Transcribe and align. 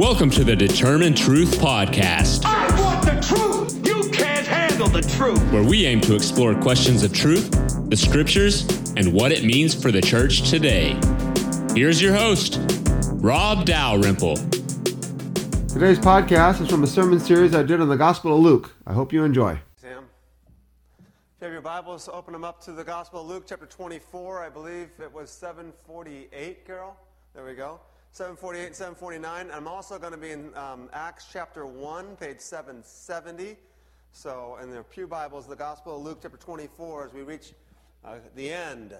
Welcome 0.00 0.30
to 0.30 0.44
the 0.44 0.56
Determine 0.56 1.14
Truth 1.14 1.58
Podcast, 1.58 2.46
I 2.46 2.80
want 2.80 3.04
the 3.04 3.20
truth. 3.20 3.86
You 3.86 4.10
can't 4.10 4.46
handle 4.46 4.88
the 4.88 5.02
truth. 5.02 5.38
where 5.52 5.62
we 5.62 5.84
aim 5.84 6.00
to 6.00 6.14
explore 6.14 6.54
questions 6.54 7.02
of 7.02 7.12
truth, 7.12 7.50
the 7.90 7.96
scriptures, 7.98 8.66
and 8.96 9.12
what 9.12 9.30
it 9.30 9.44
means 9.44 9.74
for 9.74 9.92
the 9.92 10.00
church 10.00 10.48
today. 10.48 10.98
Here's 11.74 12.00
your 12.00 12.14
host, 12.14 12.60
Rob 13.16 13.66
Dalrymple. 13.66 14.36
Today's 15.68 15.98
podcast 15.98 16.62
is 16.62 16.70
from 16.70 16.82
a 16.82 16.86
sermon 16.86 17.20
series 17.20 17.54
I 17.54 17.62
did 17.62 17.82
on 17.82 17.90
the 17.90 17.98
Gospel 17.98 18.34
of 18.34 18.40
Luke. 18.40 18.74
I 18.86 18.94
hope 18.94 19.12
you 19.12 19.22
enjoy. 19.22 19.60
Sam. 19.76 20.06
If 20.98 21.04
you 21.42 21.44
have 21.44 21.52
your 21.52 21.60
Bibles, 21.60 22.08
open 22.10 22.32
them 22.32 22.44
up 22.44 22.62
to 22.62 22.72
the 22.72 22.84
Gospel 22.84 23.20
of 23.20 23.26
Luke, 23.26 23.44
chapter 23.46 23.66
24. 23.66 24.46
I 24.46 24.48
believe 24.48 24.88
it 24.98 25.12
was 25.12 25.30
748, 25.30 26.64
Carol. 26.64 26.96
There 27.34 27.44
we 27.44 27.52
go. 27.52 27.80
748 28.12 28.74
749. 28.74 29.50
I'm 29.52 29.68
also 29.68 29.96
going 29.96 30.12
to 30.12 30.18
be 30.18 30.30
in 30.30 30.52
um, 30.56 30.88
Acts 30.92 31.28
chapter 31.32 31.64
1, 31.64 32.16
page 32.16 32.40
770. 32.40 33.56
So, 34.10 34.58
in 34.60 34.72
the 34.72 34.82
Pew 34.82 35.06
Bibles, 35.06 35.46
the 35.46 35.54
Gospel 35.54 35.96
of 35.96 36.02
Luke, 36.02 36.18
chapter 36.20 36.36
24, 36.36 37.06
as 37.06 37.12
we 37.12 37.22
reach 37.22 37.52
uh, 38.04 38.16
the 38.34 38.50
end. 38.52 38.94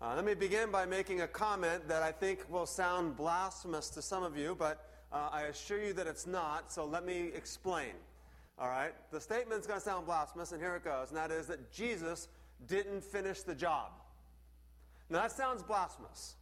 Uh, 0.00 0.16
let 0.16 0.24
me 0.24 0.34
begin 0.34 0.72
by 0.72 0.84
making 0.84 1.20
a 1.20 1.28
comment 1.28 1.86
that 1.86 2.02
I 2.02 2.10
think 2.10 2.44
will 2.50 2.66
sound 2.66 3.16
blasphemous 3.16 3.88
to 3.90 4.02
some 4.02 4.24
of 4.24 4.36
you, 4.36 4.56
but 4.58 4.84
uh, 5.12 5.28
I 5.30 5.42
assure 5.42 5.80
you 5.80 5.92
that 5.92 6.08
it's 6.08 6.26
not, 6.26 6.72
so 6.72 6.84
let 6.84 7.06
me 7.06 7.30
explain. 7.36 7.92
All 8.58 8.68
right? 8.68 8.92
The 9.12 9.20
statement's 9.20 9.68
going 9.68 9.78
to 9.78 9.84
sound 9.84 10.06
blasphemous, 10.06 10.50
and 10.50 10.60
here 10.60 10.74
it 10.74 10.82
goes, 10.82 11.10
and 11.10 11.16
that 11.16 11.30
is 11.30 11.46
that 11.46 11.70
Jesus 11.72 12.26
didn't 12.66 13.04
finish 13.04 13.42
the 13.42 13.54
job. 13.54 13.92
Now, 15.08 15.22
that 15.22 15.30
sounds 15.30 15.62
blasphemous. 15.62 16.34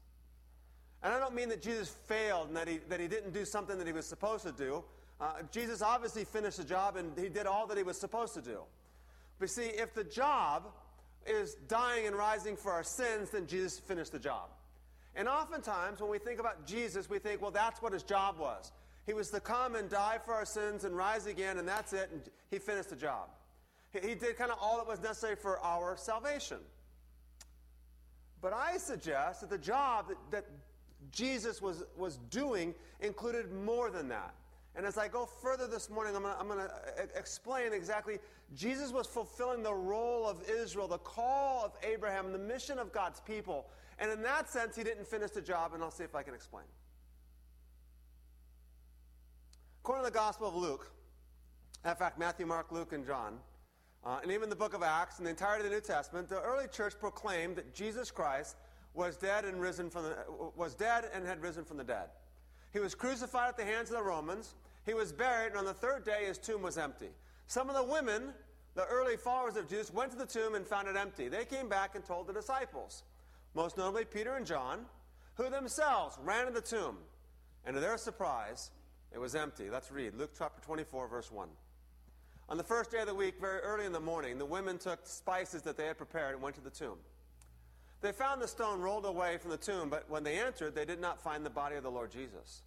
And 1.03 1.15
I 1.15 1.19
don't 1.19 1.35
mean 1.35 1.49
that 1.49 1.63
Jesus 1.63 1.89
failed 2.07 2.49
and 2.49 2.57
that 2.57 2.69
he, 2.69 2.79
that 2.89 3.01
he 3.01 3.09
didn't 3.09 3.33
do 3.33 3.45
something 3.45 3.79
that 3.79 3.87
he 3.87 3.93
was 3.93 4.07
supposed 4.07 4.45
to 4.45 4.53
do. 4.53 4.85
Uh, 5.21 5.33
Jesus 5.51 5.83
obviously 5.83 6.25
finished 6.25 6.59
the 6.59 6.65
job 6.65 6.97
and 6.97 7.13
he 7.19 7.29
did 7.29 7.47
all 7.47 7.67
that 7.67 7.77
he 7.77 7.83
was 7.83 7.99
supposed 7.99 8.35
to 8.35 8.43
do. 8.43 8.61
But 9.39 9.51
see, 9.51 9.67
if 9.67 9.95
the 9.95 10.05
job 10.05 10.65
is 11.27 11.55
dying 11.69 12.07
and 12.07 12.17
rising 12.17 12.57
for 12.57 12.73
our 12.73 12.83
sins, 12.83 13.31
then 13.31 13.47
Jesus 13.47 13.79
finished 13.79 14.13
the 14.13 14.19
job. 14.19 14.51
And 15.15 15.29
oftentimes, 15.29 16.01
when 16.01 16.11
we 16.11 16.19
think 16.19 16.39
about 16.39 16.67
Jesus, 16.67 17.11
we 17.11 17.19
think, 17.19 17.43
well, 17.43 17.51
that's 17.51 17.83
what 17.83 17.93
his 17.93 18.03
job 18.03 18.39
was. 18.39 18.71
He 19.07 19.13
was 19.13 19.31
to 19.31 19.41
come 19.41 19.75
and 19.75 19.89
die 19.89 20.19
for 20.25 20.35
our 20.35 20.45
sins 20.45 20.85
and 20.85 20.97
rise 20.97 21.27
again, 21.27 21.59
and 21.59 21.67
that's 21.67 21.93
it, 21.93 22.11
and 22.13 22.23
he 22.51 22.59
finished 22.59 22.91
the 22.91 22.97
job. 22.97 23.29
He, 23.93 24.09
he 24.11 24.15
did 24.15 24.37
kind 24.37 24.53
of 24.53 24.59
all 24.61 24.77
that 24.77 24.87
was 24.87 25.01
necessary 25.01 25.37
for 25.37 25.59
our 25.61 25.97
salvation. 25.97 26.59
But 28.41 28.53
I 28.53 28.77
suggest 28.77 29.41
that 29.41 29.51
the 29.51 29.59
job 29.59 30.09
that, 30.09 30.17
that 30.31 30.47
Jesus 31.13 31.61
was, 31.61 31.85
was 31.97 32.19
doing 32.31 32.75
included 33.01 33.53
more 33.53 33.91
than 33.91 34.09
that. 34.09 34.35
And 34.77 34.87
as 34.87 34.97
I 34.97 35.09
go 35.09 35.27
further 35.27 35.67
this 35.67 35.91
morning, 35.91 36.15
I'm 36.15 36.47
going 36.47 36.59
to 36.59 36.71
explain 37.17 37.73
exactly 37.73 38.19
Jesus 38.55 38.93
was 38.93 39.07
fulfilling 39.07 39.63
the 39.63 39.75
role 39.75 40.29
of 40.29 40.49
Israel, 40.49 40.87
the 40.87 40.99
call 40.99 41.65
of 41.65 41.73
Abraham, 41.83 42.33
the 42.33 42.39
mission 42.39 42.79
of 42.79 42.93
God's 42.93 43.21
people. 43.21 43.67
And 43.99 44.11
in 44.11 44.23
that 44.23 44.49
sense, 44.49 44.77
he 44.77 44.85
didn't 44.85 45.07
finish 45.07 45.31
the 45.31 45.43
job, 45.43 45.75
and 45.75 45.83
I'll 45.83 45.91
see 45.91 46.05
if 46.05 46.15
I 46.15 46.23
can 46.23 46.35
explain. 46.35 46.65
According 49.83 50.05
to 50.05 50.11
the 50.11 50.19
Gospel 50.19 50.49
of 50.49 50.55
Luke, 50.55 50.91
in 51.85 51.95
fact, 51.95 52.19
Matthew, 52.19 52.47
Mark, 52.47 52.71
Luke, 52.71 52.93
and 52.93 53.05
John, 53.05 53.39
uh, 54.05 54.21
and 54.23 54.31
even 54.31 54.49
the 54.49 54.57
book 54.57 54.73
of 54.73 54.83
Acts 54.83 55.19
and 55.19 55.27
the 55.27 55.31
entirety 55.31 55.65
of 55.65 55.71
the 55.71 55.77
New 55.77 55.83
Testament, 55.83 56.29
the 56.29 56.41
early 56.41 56.69
church 56.69 56.95
proclaimed 56.99 57.57
that 57.57 57.75
Jesus 57.75 58.11
Christ 58.11 58.57
was 58.95 59.17
dead 59.17 59.45
and 59.45 59.61
risen 59.61 59.91
from 59.91 60.05
the, 60.05 60.17
was 60.57 60.75
dead 60.75 61.05
and 61.15 61.27
had 61.27 61.41
risen 61.43 61.65
from 61.65 61.77
the 61.77 61.85
dead. 61.85 62.09
He 62.73 62.79
was 62.79 62.95
crucified 62.95 63.49
at 63.49 63.57
the 63.57 63.65
hands 63.65 63.91
of 63.91 63.97
the 63.97 64.03
Romans. 64.03 64.55
He 64.87 64.95
was 64.95 65.13
buried, 65.13 65.51
and 65.51 65.59
on 65.59 65.65
the 65.65 65.75
third 65.75 66.05
day 66.05 66.25
his 66.27 66.39
tomb 66.39 66.63
was 66.63 66.79
empty. 66.79 67.11
Some 67.47 67.69
of 67.69 67.77
the 67.77 67.85
women, 67.85 68.33
the 68.75 68.87
early 68.87 69.17
followers 69.17 69.57
of 69.57 69.69
Jesus, 69.69 69.93
went 69.93 70.13
to 70.13 70.19
the 70.19 70.27
tomb 70.27 70.55
and 70.55 70.67
found 70.67 70.89
it 70.89 70.97
empty. 70.97 71.29
They 71.29 71.45
came 71.45 71.69
back 71.69 71.95
and 71.95 72.05
told 72.05 72.27
the 72.27 72.33
disciples, 72.33 73.03
most 73.55 73.77
notably 73.77 74.05
Peter 74.05 74.37
and 74.37 74.47
John, 74.47 74.87
who 75.35 75.51
themselves 75.51 76.17
ran 76.23 76.47
to 76.47 76.53
the 76.53 76.61
tomb. 76.61 76.97
And 77.65 77.75
to 77.75 77.81
their 77.81 77.99
surprise, 77.99 78.71
it 79.13 79.19
was 79.19 79.35
empty. 79.35 79.69
Let's 79.71 79.91
read 79.91 80.15
Luke 80.15 80.31
chapter 80.39 80.63
24, 80.63 81.09
verse 81.09 81.31
1. 81.31 81.49
On 82.49 82.57
the 82.57 82.65
first 82.65 82.91
day 82.91 82.99
of 82.99 83.07
the 83.07 83.15
week, 83.15 83.41
very 83.41 83.61
early 83.61 83.85
in 83.85 83.93
the 83.93 84.01
morning, 84.01 84.39
the 84.39 84.47
women 84.47 84.79
took 84.79 85.07
spices 85.07 85.63
that 85.63 85.77
they 85.77 85.87
had 85.87 85.99
prepared 85.99 86.35
and 86.35 86.43
went 86.43 86.57
to 86.57 86.61
the 86.61 86.71
tomb. 86.71 86.99
They 88.01 88.13
found 88.13 88.41
the 88.41 88.49
stone 88.49 88.81
rolled 88.81 89.05
away 89.05 89.37
from 89.39 89.51
the 89.51 89.57
tomb, 89.57 89.91
but 89.91 90.09
when 90.09 90.25
they 90.25 90.39
entered, 90.39 90.75
they 90.75 90.85
did 90.85 91.01
not 91.01 91.21
find 91.21 91.45
the 91.45 91.51
body 91.51 91.77
of 91.77 91.83
the 91.83 91.91
Lord 91.91 92.11
Jesus. 92.11 92.63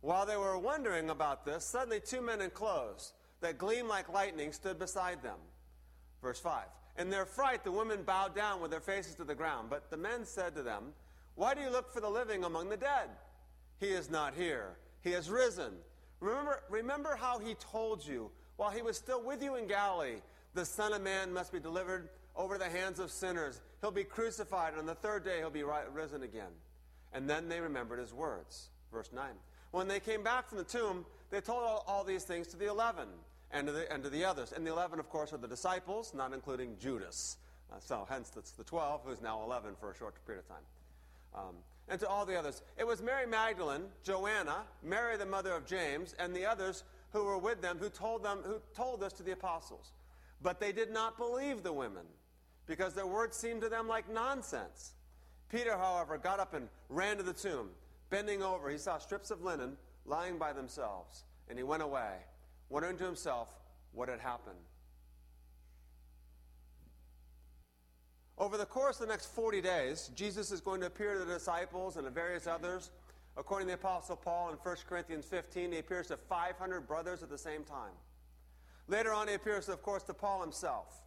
While 0.00 0.26
they 0.26 0.36
were 0.36 0.58
wondering 0.58 1.10
about 1.10 1.44
this, 1.44 1.64
suddenly 1.64 2.00
two 2.00 2.20
men 2.20 2.40
in 2.40 2.50
clothes 2.50 3.12
that 3.40 3.58
gleamed 3.58 3.88
like 3.88 4.12
lightning 4.12 4.52
stood 4.52 4.78
beside 4.78 5.22
them. 5.22 5.38
Verse 6.22 6.38
5. 6.38 6.64
In 6.98 7.10
their 7.10 7.24
fright, 7.24 7.64
the 7.64 7.72
women 7.72 8.02
bowed 8.02 8.34
down 8.34 8.60
with 8.60 8.70
their 8.70 8.80
faces 8.80 9.14
to 9.16 9.24
the 9.24 9.34
ground. 9.34 9.70
But 9.70 9.90
the 9.90 9.96
men 9.96 10.24
said 10.24 10.54
to 10.56 10.62
them, 10.62 10.92
Why 11.36 11.54
do 11.54 11.60
you 11.60 11.70
look 11.70 11.92
for 11.92 12.00
the 12.00 12.08
living 12.08 12.44
among 12.44 12.68
the 12.68 12.76
dead? 12.76 13.08
He 13.78 13.86
is 13.86 14.10
not 14.10 14.34
here. 14.34 14.76
He 15.02 15.12
has 15.12 15.30
risen. 15.30 15.72
Remember, 16.20 16.62
remember 16.68 17.14
how 17.14 17.38
he 17.38 17.54
told 17.54 18.04
you, 18.04 18.30
while 18.56 18.70
he 18.70 18.82
was 18.82 18.96
still 18.96 19.22
with 19.22 19.42
you 19.42 19.54
in 19.54 19.68
Galilee, 19.68 20.16
the 20.54 20.64
Son 20.64 20.92
of 20.92 21.02
Man 21.02 21.32
must 21.32 21.52
be 21.52 21.60
delivered 21.60 22.08
over 22.38 22.56
the 22.56 22.70
hands 22.70 22.98
of 22.98 23.10
sinners. 23.10 23.60
He'll 23.82 23.90
be 23.90 24.04
crucified, 24.04 24.70
and 24.70 24.80
on 24.80 24.86
the 24.86 24.94
third 24.94 25.24
day 25.24 25.38
he'll 25.38 25.50
be 25.50 25.64
risen 25.92 26.22
again. 26.22 26.52
And 27.12 27.28
then 27.28 27.48
they 27.48 27.60
remembered 27.60 27.98
his 27.98 28.14
words. 28.14 28.70
Verse 28.90 29.10
9. 29.12 29.24
When 29.72 29.88
they 29.88 30.00
came 30.00 30.22
back 30.22 30.48
from 30.48 30.58
the 30.58 30.64
tomb, 30.64 31.04
they 31.30 31.40
told 31.42 31.62
all, 31.62 31.84
all 31.86 32.04
these 32.04 32.24
things 32.24 32.46
to 32.48 32.56
the 32.56 32.66
eleven 32.66 33.08
and 33.50 33.66
to 33.66 33.72
the, 33.72 33.92
and 33.92 34.02
to 34.02 34.08
the 34.08 34.24
others. 34.24 34.52
And 34.52 34.66
the 34.66 34.70
eleven, 34.70 34.98
of 34.98 35.10
course, 35.10 35.32
are 35.34 35.38
the 35.38 35.48
disciples, 35.48 36.14
not 36.14 36.32
including 36.32 36.76
Judas. 36.80 37.36
Uh, 37.70 37.76
so 37.80 38.06
hence 38.08 38.32
it's 38.36 38.52
the 38.52 38.64
12, 38.64 39.02
who's 39.04 39.20
now 39.20 39.42
11 39.42 39.74
for 39.78 39.90
a 39.90 39.96
short 39.96 40.14
period 40.24 40.44
of 40.44 40.48
time. 40.48 40.64
Um, 41.34 41.54
and 41.88 42.00
to 42.00 42.08
all 42.08 42.24
the 42.24 42.38
others. 42.38 42.62
It 42.78 42.86
was 42.86 43.02
Mary 43.02 43.26
Magdalene, 43.26 43.84
Joanna, 44.02 44.62
Mary 44.82 45.16
the 45.16 45.26
mother 45.26 45.52
of 45.52 45.66
James, 45.66 46.14
and 46.18 46.34
the 46.34 46.46
others 46.46 46.84
who 47.12 47.24
were 47.24 47.38
with 47.38 47.62
them 47.62 47.78
who 47.78 47.88
told 47.88 48.22
them 48.22 48.38
who 48.44 48.60
told 48.74 49.00
this 49.00 49.12
to 49.14 49.22
the 49.22 49.32
apostles. 49.32 49.92
But 50.42 50.60
they 50.60 50.72
did 50.72 50.90
not 50.92 51.16
believe 51.16 51.62
the 51.62 51.72
women, 51.72 52.04
because 52.68 52.94
their 52.94 53.06
words 53.06 53.36
seemed 53.36 53.62
to 53.62 53.68
them 53.68 53.88
like 53.88 54.12
nonsense. 54.12 54.92
Peter, 55.48 55.76
however, 55.76 56.18
got 56.18 56.38
up 56.38 56.54
and 56.54 56.68
ran 56.88 57.16
to 57.16 57.22
the 57.22 57.32
tomb. 57.32 57.70
Bending 58.10 58.42
over, 58.42 58.70
he 58.70 58.78
saw 58.78 58.98
strips 58.98 59.30
of 59.30 59.42
linen 59.42 59.76
lying 60.04 60.38
by 60.38 60.52
themselves, 60.52 61.24
and 61.48 61.58
he 61.58 61.64
went 61.64 61.82
away, 61.82 62.12
wondering 62.68 62.98
to 62.98 63.04
himself 63.04 63.48
what 63.92 64.08
had 64.08 64.20
happened. 64.20 64.56
Over 68.36 68.56
the 68.56 68.66
course 68.66 69.00
of 69.00 69.08
the 69.08 69.12
next 69.12 69.26
40 69.34 69.60
days, 69.60 70.10
Jesus 70.14 70.52
is 70.52 70.60
going 70.60 70.80
to 70.80 70.86
appear 70.86 71.14
to 71.14 71.24
the 71.24 71.34
disciples 71.34 71.96
and 71.96 72.04
to 72.04 72.10
various 72.10 72.46
others. 72.46 72.90
According 73.36 73.68
to 73.68 73.72
the 73.72 73.78
Apostle 73.78 74.16
Paul 74.16 74.50
in 74.50 74.56
1 74.56 74.76
Corinthians 74.88 75.26
15, 75.26 75.72
he 75.72 75.78
appears 75.78 76.08
to 76.08 76.16
500 76.16 76.86
brothers 76.86 77.22
at 77.22 77.30
the 77.30 77.38
same 77.38 77.64
time. 77.64 77.92
Later 78.86 79.12
on, 79.12 79.28
he 79.28 79.34
appears, 79.34 79.68
of 79.68 79.82
course, 79.82 80.02
to 80.04 80.14
Paul 80.14 80.40
himself. 80.40 81.02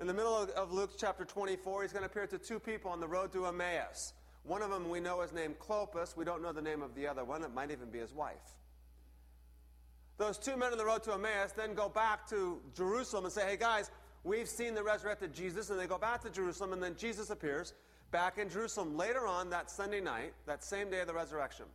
In 0.00 0.06
the 0.06 0.14
middle 0.14 0.48
of 0.56 0.72
Luke 0.72 0.92
chapter 0.96 1.24
24, 1.24 1.82
he's 1.82 1.92
going 1.92 2.04
to 2.04 2.06
appear 2.06 2.26
to 2.28 2.38
two 2.38 2.60
people 2.60 2.88
on 2.90 3.00
the 3.00 3.08
road 3.08 3.32
to 3.32 3.46
Emmaus. 3.46 4.12
One 4.44 4.62
of 4.62 4.70
them 4.70 4.88
we 4.88 5.00
know 5.00 5.22
is 5.22 5.32
named 5.32 5.58
Clopas. 5.58 6.16
We 6.16 6.24
don't 6.24 6.40
know 6.40 6.52
the 6.52 6.62
name 6.62 6.82
of 6.82 6.94
the 6.94 7.08
other 7.08 7.24
one. 7.24 7.42
It 7.42 7.52
might 7.52 7.72
even 7.72 7.90
be 7.90 7.98
his 7.98 8.14
wife. 8.14 8.36
Those 10.16 10.38
two 10.38 10.56
men 10.56 10.70
on 10.70 10.78
the 10.78 10.84
road 10.84 11.02
to 11.04 11.14
Emmaus 11.14 11.50
then 11.50 11.74
go 11.74 11.88
back 11.88 12.28
to 12.30 12.60
Jerusalem 12.76 13.24
and 13.24 13.32
say, 13.32 13.50
hey, 13.50 13.56
guys, 13.56 13.90
we've 14.22 14.48
seen 14.48 14.74
the 14.74 14.84
resurrected 14.84 15.34
Jesus. 15.34 15.70
And 15.70 15.80
they 15.80 15.88
go 15.88 15.98
back 15.98 16.22
to 16.22 16.30
Jerusalem, 16.30 16.72
and 16.72 16.82
then 16.82 16.94
Jesus 16.96 17.30
appears 17.30 17.74
back 18.12 18.38
in 18.38 18.48
Jerusalem 18.48 18.96
later 18.96 19.26
on 19.26 19.50
that 19.50 19.68
Sunday 19.68 20.00
night, 20.00 20.32
that 20.46 20.62
same 20.62 20.90
day 20.90 21.00
of 21.00 21.08
the 21.08 21.14
resurrection. 21.14 21.66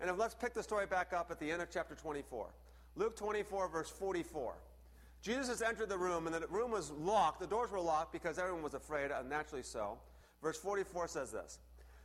And 0.00 0.10
if, 0.10 0.18
let's 0.18 0.34
pick 0.34 0.52
the 0.52 0.64
story 0.64 0.86
back 0.86 1.12
up 1.12 1.30
at 1.30 1.38
the 1.38 1.50
end 1.52 1.62
of 1.62 1.70
chapter 1.70 1.94
24. 1.94 2.48
Luke 2.96 3.16
24, 3.16 3.68
verse 3.68 3.88
44. 3.90 4.54
Jesus 5.26 5.60
entered 5.60 5.88
the 5.88 5.98
room, 5.98 6.28
and 6.28 6.36
the 6.36 6.46
room 6.46 6.70
was 6.70 6.92
locked. 6.92 7.40
The 7.40 7.48
doors 7.48 7.72
were 7.72 7.80
locked 7.80 8.12
because 8.12 8.38
everyone 8.38 8.62
was 8.62 8.74
afraid, 8.74 9.10
and 9.10 9.28
naturally 9.28 9.64
so. 9.64 9.98
Verse 10.40 10.56
44 10.56 11.08
says 11.08 11.32
this 11.32 11.58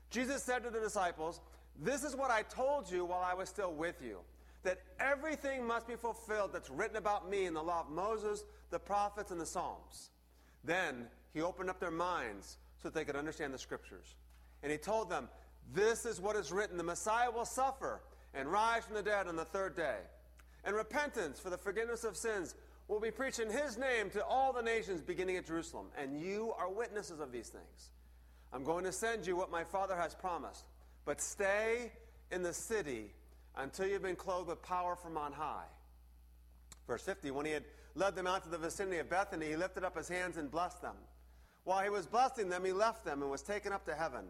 Jesus 0.10 0.42
said 0.42 0.64
to 0.64 0.72
the 0.72 0.80
disciples, 0.80 1.40
This 1.80 2.04
is 2.04 2.16
what 2.16 2.32
I 2.32 2.42
told 2.42 2.90
you 2.90 3.06
while 3.06 3.22
I 3.24 3.36
was 3.36 3.48
still 3.48 3.74
with 3.74 4.02
you, 4.04 4.18
that 4.64 4.80
everything 5.00 5.68
must 5.68 5.88
be 5.88 5.94
fulfilled 5.94 6.50
that's 6.52 6.72
written 6.72 6.98
about 6.98 7.30
me 7.30 7.46
in 7.46 7.54
the 7.54 7.62
law 7.62 7.82
of 7.82 7.92
Moses, 7.92 8.44
the 8.72 8.80
prophets, 8.80 9.30
and 9.30 9.40
the 9.40 9.46
Psalms. 9.46 10.10
Then 10.64 11.06
he 11.32 11.42
opened 11.42 11.70
up 11.70 11.80
their 11.80 11.92
minds 11.92 12.58
so 12.82 12.90
that 12.90 12.96
they 12.96 13.06
could 13.06 13.16
understand 13.16 13.54
the 13.54 13.60
scriptures. 13.60 14.16
And 14.64 14.72
he 14.72 14.80
told 14.80 15.12
them, 15.12 15.30
This 15.76 16.08
is 16.08 16.20
what 16.20 16.36
is 16.36 16.52
written 16.52 16.76
the 16.76 16.84
Messiah 16.84 17.30
will 17.30 17.46
suffer 17.46 18.02
and 18.34 18.52
rise 18.52 18.84
from 18.84 18.96
the 18.96 19.04
dead 19.04 19.28
on 19.28 19.36
the 19.36 19.46
third 19.46 19.76
day. 19.76 19.98
And 20.64 20.76
repentance 20.76 21.40
for 21.40 21.52
the 21.52 21.58
forgiveness 21.58 22.04
of 22.04 22.18
sins 22.18 22.56
will 22.88 23.00
be 23.00 23.12
preaching 23.12 23.50
his 23.50 23.78
name 23.78 24.10
to 24.12 24.24
all 24.26 24.54
the 24.54 24.62
nations 24.62 25.02
beginning 25.02 25.38
at 25.38 25.46
Jerusalem. 25.46 25.88
And 25.98 26.20
you 26.20 26.54
are 26.58 26.70
witnesses 26.70 27.20
of 27.20 27.32
these 27.32 27.50
things. 27.50 27.92
I'm 28.54 28.64
going 28.64 28.84
to 28.84 28.92
send 28.92 29.26
you 29.26 29.36
what 29.36 29.50
my 29.50 29.64
Father 29.64 29.96
has 29.96 30.14
promised. 30.14 30.66
But 31.06 31.22
stay 31.22 31.92
in 32.32 32.44
the 32.44 32.54
city 32.54 33.14
until 33.56 33.88
you've 33.88 34.02
been 34.02 34.16
clothed 34.16 34.48
with 34.48 34.62
power 34.62 34.96
from 34.96 35.18
on 35.18 35.32
high. 35.32 35.66
Verse 36.88 37.04
50 37.04 37.32
When 37.32 37.46
he 37.46 37.52
had 37.52 37.64
led 37.96 38.16
them 38.16 38.28
out 38.28 38.44
to 38.44 38.50
the 38.50 38.58
vicinity 38.58 38.98
of 38.98 39.10
Bethany, 39.10 39.48
he 39.48 39.56
lifted 39.56 39.84
up 39.84 39.98
his 39.98 40.08
hands 40.08 40.38
and 40.38 40.52
blessed 40.52 40.82
them. 40.82 40.96
While 41.64 41.84
he 41.84 41.90
was 41.90 42.08
blessing 42.08 42.50
them, 42.50 42.66
he 42.66 42.72
left 42.72 43.06
them 43.06 43.22
and 43.22 43.30
was 43.30 43.42
taken 43.42 43.72
up 43.72 43.86
to 43.86 43.94
heaven. 43.94 44.26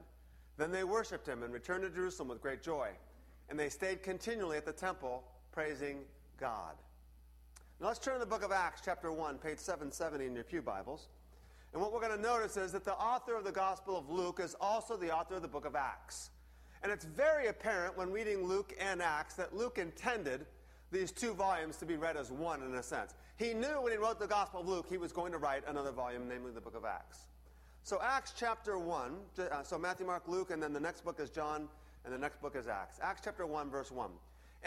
Then 0.57 0.71
they 0.71 0.83
worshipped 0.83 1.27
him 1.27 1.43
and 1.43 1.53
returned 1.53 1.83
to 1.83 1.89
Jerusalem 1.89 2.29
with 2.29 2.41
great 2.41 2.61
joy. 2.61 2.89
And 3.49 3.59
they 3.59 3.69
stayed 3.69 4.03
continually 4.03 4.57
at 4.57 4.65
the 4.65 4.73
temple, 4.73 5.23
praising 5.51 5.99
God. 6.37 6.75
Now 7.81 7.87
let's 7.87 7.97
turn 7.97 8.13
to 8.13 8.19
the 8.19 8.27
book 8.27 8.43
of 8.43 8.51
Acts, 8.51 8.83
chapter 8.85 9.11
1, 9.11 9.39
page 9.39 9.57
770 9.57 10.27
in 10.27 10.35
your 10.35 10.43
Pew 10.43 10.61
Bibles. 10.61 11.07
And 11.73 11.81
what 11.81 11.91
we're 11.91 11.99
going 11.99 12.15
to 12.15 12.21
notice 12.21 12.55
is 12.55 12.71
that 12.73 12.85
the 12.85 12.93
author 12.93 13.35
of 13.35 13.43
the 13.43 13.51
Gospel 13.51 13.97
of 13.97 14.07
Luke 14.07 14.39
is 14.39 14.55
also 14.61 14.95
the 14.95 15.11
author 15.11 15.33
of 15.33 15.41
the 15.41 15.47
book 15.47 15.65
of 15.65 15.75
Acts. 15.75 16.29
And 16.83 16.91
it's 16.91 17.05
very 17.05 17.47
apparent 17.47 17.97
when 17.97 18.11
reading 18.11 18.45
Luke 18.45 18.71
and 18.79 19.01
Acts 19.01 19.33
that 19.33 19.57
Luke 19.57 19.79
intended 19.79 20.45
these 20.91 21.11
two 21.11 21.33
volumes 21.33 21.77
to 21.77 21.87
be 21.87 21.95
read 21.95 22.17
as 22.17 22.31
one 22.31 22.61
in 22.61 22.75
a 22.75 22.83
sense. 22.83 23.15
He 23.37 23.55
knew 23.55 23.81
when 23.81 23.91
he 23.91 23.97
wrote 23.97 24.19
the 24.19 24.27
Gospel 24.27 24.59
of 24.59 24.67
Luke 24.67 24.85
he 24.87 24.99
was 24.99 25.11
going 25.11 25.31
to 25.31 25.39
write 25.39 25.63
another 25.67 25.91
volume, 25.91 26.27
namely 26.29 26.51
the 26.51 26.61
book 26.61 26.77
of 26.77 26.85
Acts. 26.85 27.25
So, 27.81 27.99
Acts 28.03 28.31
chapter 28.37 28.77
1, 28.77 29.15
uh, 29.39 29.63
so 29.63 29.79
Matthew, 29.79 30.05
Mark, 30.05 30.27
Luke, 30.27 30.51
and 30.51 30.61
then 30.61 30.71
the 30.71 30.79
next 30.79 31.03
book 31.03 31.19
is 31.19 31.31
John, 31.31 31.67
and 32.05 32.13
the 32.13 32.19
next 32.19 32.43
book 32.43 32.55
is 32.55 32.67
Acts. 32.67 32.99
Acts 33.01 33.21
chapter 33.23 33.47
1, 33.47 33.71
verse 33.71 33.89
1. 33.89 34.11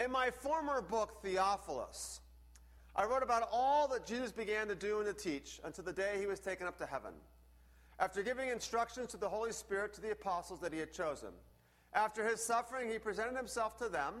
In 0.03 0.11
my 0.11 0.31
former 0.31 0.81
book, 0.81 1.21
Theophilus, 1.23 2.19
I 2.95 3.05
wrote 3.05 3.23
about 3.23 3.49
all 3.51 3.87
that 3.89 4.05
Jesus 4.05 4.31
began 4.31 4.67
to 4.67 4.75
do 4.75 4.99
and 4.99 5.07
to 5.07 5.13
teach 5.13 5.59
until 5.63 5.83
the 5.83 5.93
day 5.93 6.15
he 6.19 6.27
was 6.27 6.39
taken 6.39 6.65
up 6.65 6.77
to 6.77 6.85
heaven. 6.85 7.13
After 7.99 8.23
giving 8.23 8.49
instructions 8.49 9.09
to 9.11 9.17
the 9.17 9.27
Holy 9.27 9.51
Spirit 9.51 9.93
to 9.93 10.01
the 10.01 10.11
apostles 10.11 10.59
that 10.61 10.73
he 10.73 10.79
had 10.79 10.93
chosen. 10.93 11.29
After 11.93 12.27
his 12.27 12.41
suffering, 12.41 12.89
he 12.89 12.99
presented 12.99 13.35
himself 13.37 13.77
to 13.77 13.89
them, 13.89 14.13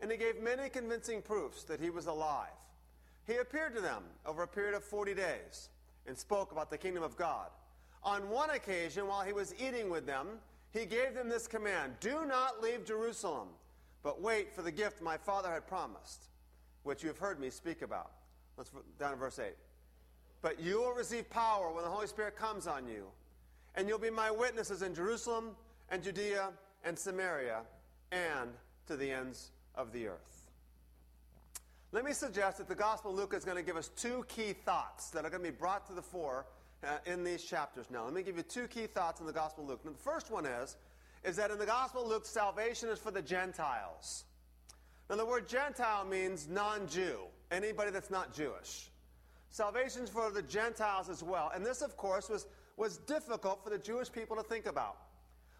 and 0.00 0.10
he 0.10 0.16
gave 0.16 0.40
many 0.40 0.68
convincing 0.68 1.22
proofs 1.22 1.64
that 1.64 1.80
he 1.80 1.90
was 1.90 2.06
alive. 2.06 2.48
He 3.26 3.36
appeared 3.36 3.74
to 3.74 3.80
them 3.80 4.02
over 4.24 4.42
a 4.42 4.48
period 4.48 4.74
of 4.74 4.84
40 4.84 5.14
days 5.14 5.68
and 6.06 6.16
spoke 6.16 6.52
about 6.52 6.70
the 6.70 6.78
kingdom 6.78 7.02
of 7.02 7.16
God. 7.16 7.48
On 8.02 8.30
one 8.30 8.50
occasion, 8.50 9.06
while 9.06 9.22
he 9.22 9.32
was 9.32 9.54
eating 9.60 9.90
with 9.90 10.06
them, 10.06 10.26
he 10.72 10.86
gave 10.86 11.14
them 11.14 11.28
this 11.28 11.46
command 11.46 11.94
Do 12.00 12.24
not 12.26 12.62
leave 12.62 12.84
Jerusalem, 12.84 13.48
but 14.02 14.22
wait 14.22 14.54
for 14.54 14.62
the 14.62 14.72
gift 14.72 15.02
my 15.02 15.16
Father 15.16 15.50
had 15.50 15.66
promised, 15.66 16.27
which 16.88 17.02
you 17.02 17.08
have 17.08 17.18
heard 17.18 17.38
me 17.38 17.50
speak 17.50 17.82
about. 17.82 18.12
Let's 18.56 18.70
down 18.98 19.10
to 19.10 19.16
verse 19.16 19.38
8. 19.38 19.52
But 20.40 20.58
you 20.58 20.80
will 20.80 20.94
receive 20.94 21.28
power 21.28 21.70
when 21.70 21.84
the 21.84 21.90
Holy 21.90 22.06
Spirit 22.06 22.34
comes 22.34 22.66
on 22.66 22.88
you, 22.88 23.04
and 23.74 23.86
you'll 23.86 23.98
be 23.98 24.08
my 24.08 24.30
witnesses 24.30 24.80
in 24.80 24.94
Jerusalem 24.94 25.50
and 25.90 26.02
Judea 26.02 26.48
and 26.84 26.98
Samaria 26.98 27.60
and 28.10 28.50
to 28.86 28.96
the 28.96 29.10
ends 29.10 29.50
of 29.74 29.92
the 29.92 30.08
earth. 30.08 30.50
Let 31.92 32.06
me 32.06 32.12
suggest 32.12 32.56
that 32.56 32.68
the 32.68 32.74
Gospel 32.74 33.10
of 33.10 33.18
Luke 33.18 33.34
is 33.36 33.44
going 33.44 33.58
to 33.58 33.62
give 33.62 33.76
us 33.76 33.90
two 33.94 34.24
key 34.26 34.54
thoughts 34.54 35.10
that 35.10 35.26
are 35.26 35.30
going 35.30 35.42
to 35.42 35.50
be 35.50 35.56
brought 35.56 35.86
to 35.88 35.92
the 35.92 36.02
fore 36.02 36.46
uh, 36.84 36.98
in 37.04 37.22
these 37.22 37.44
chapters 37.44 37.86
now. 37.90 38.04
Let 38.04 38.14
me 38.14 38.22
give 38.22 38.38
you 38.38 38.42
two 38.42 38.66
key 38.66 38.86
thoughts 38.86 39.20
in 39.20 39.26
the 39.26 39.32
Gospel 39.32 39.64
of 39.64 39.70
Luke. 39.70 39.80
Now, 39.84 39.92
the 39.92 39.98
first 39.98 40.30
one 40.30 40.46
is, 40.46 40.76
is 41.22 41.36
that 41.36 41.50
in 41.50 41.58
the 41.58 41.66
Gospel 41.66 42.02
of 42.02 42.08
Luke, 42.08 42.24
salvation 42.24 42.88
is 42.88 42.98
for 42.98 43.10
the 43.10 43.22
Gentiles. 43.22 44.24
Now, 45.08 45.16
the 45.16 45.26
word 45.26 45.48
Gentile 45.48 46.04
means 46.04 46.48
non 46.48 46.86
Jew, 46.88 47.18
anybody 47.50 47.90
that's 47.90 48.10
not 48.10 48.34
Jewish. 48.34 48.90
Salvation 49.50 50.06
for 50.06 50.30
the 50.30 50.42
Gentiles 50.42 51.08
as 51.08 51.22
well. 51.22 51.50
And 51.54 51.64
this, 51.64 51.80
of 51.80 51.96
course, 51.96 52.28
was, 52.28 52.46
was 52.76 52.98
difficult 52.98 53.64
for 53.64 53.70
the 53.70 53.78
Jewish 53.78 54.12
people 54.12 54.36
to 54.36 54.42
think 54.42 54.66
about. 54.66 54.98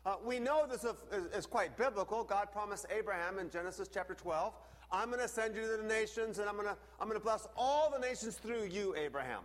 Uh, 0.04 0.16
we 0.24 0.38
know 0.38 0.66
this 0.66 0.84
is, 0.84 0.94
is, 1.34 1.46
quite 1.46 1.76
biblical. 1.76 2.22
God 2.24 2.52
promised 2.52 2.86
Abraham 2.96 3.38
in 3.38 3.50
Genesis 3.50 3.88
chapter 3.92 4.14
12 4.14 4.54
I'm 4.90 5.10
going 5.10 5.20
to 5.20 5.28
send 5.28 5.54
you 5.54 5.62
to 5.62 5.82
the 5.82 5.82
nations, 5.82 6.38
and 6.38 6.48
I'm 6.48 6.54
going 6.54 6.68
to, 6.68 6.76
I'm 6.98 7.08
going 7.08 7.20
to 7.20 7.24
bless 7.24 7.46
all 7.56 7.90
the 7.90 7.98
nations 7.98 8.36
through 8.36 8.64
you, 8.64 8.94
Abraham. 8.96 9.42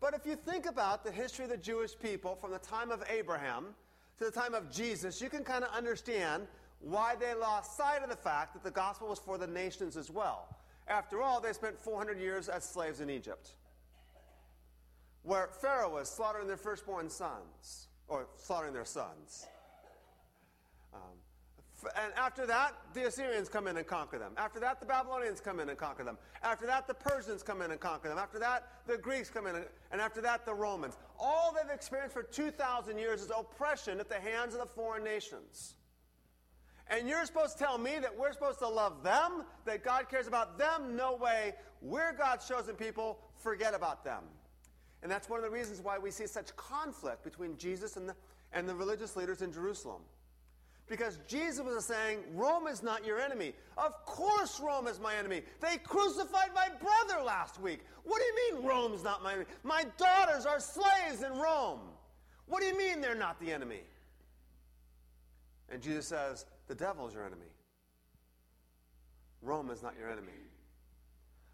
But 0.00 0.14
if 0.14 0.26
you 0.26 0.34
think 0.34 0.66
about 0.66 1.04
the 1.04 1.12
history 1.12 1.44
of 1.44 1.50
the 1.50 1.56
Jewish 1.56 1.96
people 1.96 2.34
from 2.34 2.50
the 2.50 2.58
time 2.58 2.90
of 2.90 3.04
Abraham 3.08 3.66
to 4.18 4.24
the 4.24 4.30
time 4.30 4.54
of 4.54 4.70
Jesus, 4.70 5.20
you 5.20 5.28
can 5.28 5.44
kind 5.44 5.62
of 5.62 5.70
understand 5.72 6.48
why 6.80 7.14
they 7.16 7.34
lost 7.34 7.76
sight 7.76 8.02
of 8.02 8.10
the 8.10 8.16
fact 8.16 8.54
that 8.54 8.62
the 8.62 8.70
gospel 8.70 9.08
was 9.08 9.18
for 9.18 9.38
the 9.38 9.46
nations 9.46 9.96
as 9.96 10.10
well. 10.10 10.56
After 10.86 11.20
all, 11.22 11.40
they 11.40 11.52
spent 11.52 11.78
400 11.78 12.18
years 12.18 12.48
as 12.48 12.64
slaves 12.64 13.00
in 13.00 13.10
Egypt, 13.10 13.50
where 15.22 15.48
Pharaoh 15.60 15.94
was 15.94 16.08
slaughtering 16.08 16.46
their 16.46 16.56
firstborn 16.56 17.10
sons, 17.10 17.88
or 18.06 18.26
slaughtering 18.36 18.72
their 18.72 18.86
sons. 18.86 19.46
Um, 20.94 21.00
and 22.02 22.12
after 22.16 22.44
that, 22.46 22.74
the 22.92 23.06
Assyrians 23.06 23.48
come 23.48 23.68
in 23.68 23.76
and 23.76 23.86
conquer 23.86 24.18
them. 24.18 24.32
After 24.36 24.58
that, 24.60 24.80
the 24.80 24.86
Babylonians 24.86 25.40
come 25.40 25.60
in 25.60 25.68
and 25.68 25.78
conquer 25.78 26.02
them. 26.02 26.18
After 26.42 26.66
that, 26.66 26.88
the 26.88 26.94
Persians 26.94 27.42
come 27.42 27.62
in 27.62 27.70
and 27.70 27.78
conquer 27.78 28.08
them. 28.08 28.18
After 28.18 28.38
that, 28.40 28.66
the 28.86 28.98
Greeks 28.98 29.30
come 29.30 29.46
in, 29.46 29.54
and, 29.54 29.64
and 29.92 30.00
after 30.00 30.20
that, 30.22 30.44
the 30.44 30.54
Romans. 30.54 30.96
All 31.20 31.54
they've 31.54 31.72
experienced 31.72 32.14
for 32.14 32.24
2,000 32.24 32.98
years 32.98 33.22
is 33.22 33.30
oppression 33.36 34.00
at 34.00 34.08
the 34.08 34.18
hands 34.18 34.54
of 34.54 34.60
the 34.60 34.66
foreign 34.66 35.04
nations. 35.04 35.74
And 36.90 37.08
you're 37.08 37.24
supposed 37.26 37.58
to 37.58 37.64
tell 37.64 37.76
me 37.76 37.98
that 38.00 38.16
we're 38.16 38.32
supposed 38.32 38.60
to 38.60 38.68
love 38.68 39.02
them, 39.02 39.44
that 39.66 39.84
God 39.84 40.08
cares 40.08 40.26
about 40.26 40.58
them? 40.58 40.96
No 40.96 41.16
way. 41.16 41.54
We're 41.82 42.12
God's 42.12 42.48
chosen 42.48 42.74
people. 42.74 43.18
Forget 43.36 43.74
about 43.74 44.04
them. 44.04 44.22
And 45.02 45.12
that's 45.12 45.28
one 45.28 45.38
of 45.38 45.44
the 45.44 45.50
reasons 45.50 45.80
why 45.80 45.98
we 45.98 46.10
see 46.10 46.26
such 46.26 46.54
conflict 46.56 47.22
between 47.22 47.56
Jesus 47.56 47.96
and 47.96 48.08
the, 48.08 48.14
and 48.52 48.68
the 48.68 48.74
religious 48.74 49.16
leaders 49.16 49.42
in 49.42 49.52
Jerusalem. 49.52 50.02
Because 50.88 51.18
Jesus 51.28 51.60
was 51.64 51.84
saying, 51.84 52.20
Rome 52.34 52.66
is 52.66 52.82
not 52.82 53.04
your 53.04 53.20
enemy. 53.20 53.52
Of 53.76 53.92
course, 54.06 54.58
Rome 54.58 54.86
is 54.86 54.98
my 54.98 55.14
enemy. 55.14 55.42
They 55.60 55.76
crucified 55.76 56.50
my 56.54 56.68
brother 56.80 57.22
last 57.22 57.60
week. 57.60 57.80
What 58.04 58.20
do 58.20 58.24
you 58.24 58.54
mean, 58.56 58.66
Rome's 58.66 59.04
not 59.04 59.22
my 59.22 59.32
enemy? 59.32 59.46
My 59.62 59.84
daughters 59.98 60.46
are 60.46 60.58
slaves 60.58 61.22
in 61.22 61.38
Rome. 61.38 61.80
What 62.46 62.60
do 62.60 62.66
you 62.66 62.78
mean 62.78 63.02
they're 63.02 63.14
not 63.14 63.38
the 63.38 63.52
enemy? 63.52 63.82
And 65.70 65.82
Jesus 65.82 66.06
says, 66.06 66.46
The 66.68 66.74
devil's 66.74 67.14
your 67.14 67.24
enemy. 67.24 67.52
Rome 69.42 69.70
is 69.70 69.82
not 69.82 69.94
your 69.98 70.10
enemy. 70.10 70.32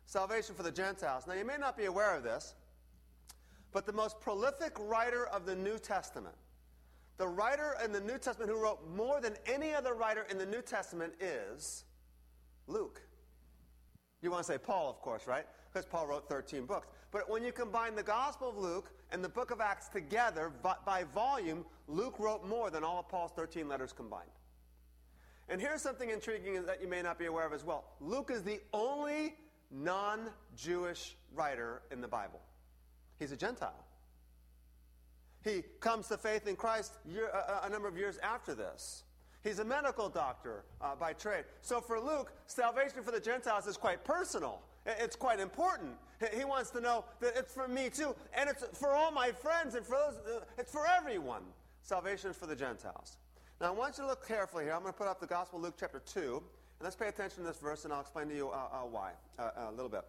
Salvation 0.07 0.55
for 0.55 0.63
the 0.63 0.73
Gentiles. 0.73 1.27
Now, 1.27 1.35
you 1.35 1.45
may 1.45 1.57
not 1.59 1.77
be 1.77 1.87
aware 1.87 2.15
of 2.15 2.23
this, 2.23 2.55
but 3.73 3.87
the 3.87 3.93
most 3.93 4.21
prolific 4.21 4.77
writer 4.79 5.27
of 5.27 5.47
the 5.47 5.55
New 5.55 5.79
Testament 5.79 6.37
the 7.17 7.29
writer 7.29 7.77
in 7.85 7.93
the 7.93 8.01
New 8.01 8.19
Testament 8.19 8.51
who 8.51 8.61
wrote 8.61 8.81
more 8.95 9.21
than 9.21 9.35
any 9.47 9.73
other 9.73 9.95
writer 9.95 10.27
in 10.31 10.39
the 10.39 10.47
New 10.47 10.63
Testament 10.63 11.15
is 11.21 11.85
Luke. 12.67 13.01
You 14.21 14.31
want 14.31 14.45
to 14.45 14.53
say 14.53 14.59
Paul, 14.59 14.91
of 14.91 15.01
course, 15.01 15.27
right? 15.27 15.47
Because 15.73 15.87
Paul 15.87 16.07
wrote 16.07 16.29
13 16.29 16.67
books. 16.67 16.89
But 17.11 17.31
when 17.31 17.45
you 17.45 17.53
combine 17.53 17.95
the 17.95 18.03
Gospel 18.03 18.49
of 18.49 18.57
Luke 18.57 18.91
and 19.13 19.23
the 19.23 19.29
book 19.29 19.51
of 19.51 19.61
Acts 19.61 19.89
together 19.89 20.51
by 20.63 21.05
volume, 21.15 21.65
Luke 21.87 22.19
wrote 22.19 22.45
more 22.45 22.71
than 22.71 22.83
all 22.83 23.01
of 23.01 23.09
Paul's 23.09 23.33
13 23.37 23.69
letters 23.69 23.93
combined. 23.93 24.31
And 25.49 25.61
here's 25.61 25.83
something 25.83 26.11
intriguing 26.11 26.65
that 26.65 26.81
you 26.81 26.89
may 26.89 27.03
not 27.03 27.19
be 27.19 27.27
aware 27.27 27.47
of 27.47 27.53
as 27.53 27.65
well 27.65 27.85
Luke 28.01 28.31
is 28.33 28.43
the 28.43 28.61
only 28.73 29.35
non 29.71 30.31
Jewish 30.57 31.17
writer 31.35 31.83
in 31.91 32.01
the 32.01 32.09
Bible, 32.09 32.41
he's 33.19 33.33
a 33.33 33.37
Gentile. 33.37 33.85
He 35.43 35.63
comes 35.81 36.09
to 36.09 36.17
faith 36.17 36.47
in 36.47 36.57
Christ 36.57 36.95
year, 37.07 37.29
a, 37.29 37.67
a, 37.67 37.69
number 37.69 37.87
of 37.87 37.99
years 37.99 38.17
after 38.23 38.55
this. 38.55 39.03
He's 39.43 39.59
a 39.59 39.65
medical 39.65 40.09
doctor 40.09 40.65
uh, 40.81 40.95
by 40.95 41.13
trade. 41.13 41.45
So 41.61 41.83
for 41.83 42.01
Luke, 42.01 42.33
salvation 42.47 43.03
for 43.03 43.11
the 43.11 43.21
Gentiles 43.21 43.67
is 43.67 43.77
quite 43.77 44.05
personal. 44.05 44.63
It's 44.87 45.17
quite 45.17 45.41
important. 45.41 45.93
He 46.35 46.47
wants 46.47 46.71
to 46.71 46.81
know 46.81 47.05
that 47.21 47.35
it's 47.37 47.53
for 47.53 47.69
me 47.69 47.91
too, 47.91 48.15
and 48.33 48.49
it's 48.49 48.65
for 48.73 48.91
all 48.91 49.11
my 49.11 49.33
friends, 49.33 49.75
and 49.75 49.85
for 49.85 49.97
those, 49.97 50.37
uh, 50.37 50.45
it's 50.57 50.73
for 50.73 50.87
everyone. 50.87 51.43
Salvation 51.83 52.33
for 52.33 52.47
the 52.47 52.57
Gentiles. 52.57 53.19
Now, 53.61 53.69
I 53.69 53.71
want 53.71 53.97
you 53.99 54.05
to 54.05 54.09
look 54.09 54.27
carefully 54.27 54.65
here. 54.65 54.73
I'm 54.73 54.81
going 54.81 54.93
to 54.93 54.99
put 54.99 55.07
up 55.07 55.21
the 55.21 55.27
Gospel 55.27 55.59
of 55.59 55.65
Luke 55.65 55.75
chapter 55.79 56.01
2, 56.01 56.21
and 56.21 56.43
let's 56.83 56.97
pay 56.97 57.07
attention 57.07 57.45
to 57.45 57.49
this 57.49 57.59
verse, 57.59 57.85
and 57.85 57.93
I'll 57.93 58.01
explain 58.01 58.29
to 58.29 58.35
you 58.35 58.49
uh, 58.49 58.57
uh, 58.73 58.79
why 58.91 59.13
uh, 59.39 59.51
a 59.69 59.71
little 59.71 59.89
bit. 59.89 60.05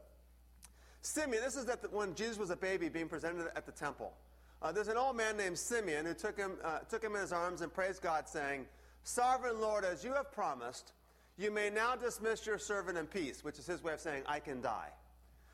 Simeon, 1.02 1.44
this 1.44 1.56
is 1.56 1.66
that 1.66 1.94
when 1.94 2.16
Jesus 2.16 2.40
was 2.40 2.50
a 2.50 2.56
baby 2.56 2.90
being 2.90 3.08
presented 3.08 3.48
at 3.56 3.68
the 3.68 3.72
temple. 3.72 4.14
Uh, 4.62 4.72
there's 4.72 4.88
an 4.88 4.98
old 4.98 5.16
man 5.16 5.38
named 5.38 5.60
Simeon 5.60 6.08
who 6.08 6.16
took 6.16 6.36
him, 6.36 6.54
uh, 6.64 6.80
took 6.90 7.04
him 7.04 7.14
in 7.14 7.22
his 7.22 7.32
arms 7.32 7.62
and 7.62 7.72
praised 7.72 8.02
God, 8.02 8.28
saying, 8.28 8.66
Sovereign 9.04 9.62
Lord, 9.62 9.86
as 9.86 10.04
you 10.04 10.14
have 10.14 10.32
promised, 10.32 10.94
you 11.38 11.52
may 11.52 11.70
now 11.70 11.96
dismiss 11.96 12.48
your 12.48 12.58
servant 12.58 12.98
in 12.98 13.06
peace, 13.06 13.44
which 13.44 13.60
is 13.60 13.68
his 13.68 13.84
way 13.84 13.94
of 13.94 14.00
saying, 14.00 14.24
I 14.26 14.40
can 14.40 14.60
die. 14.62 14.90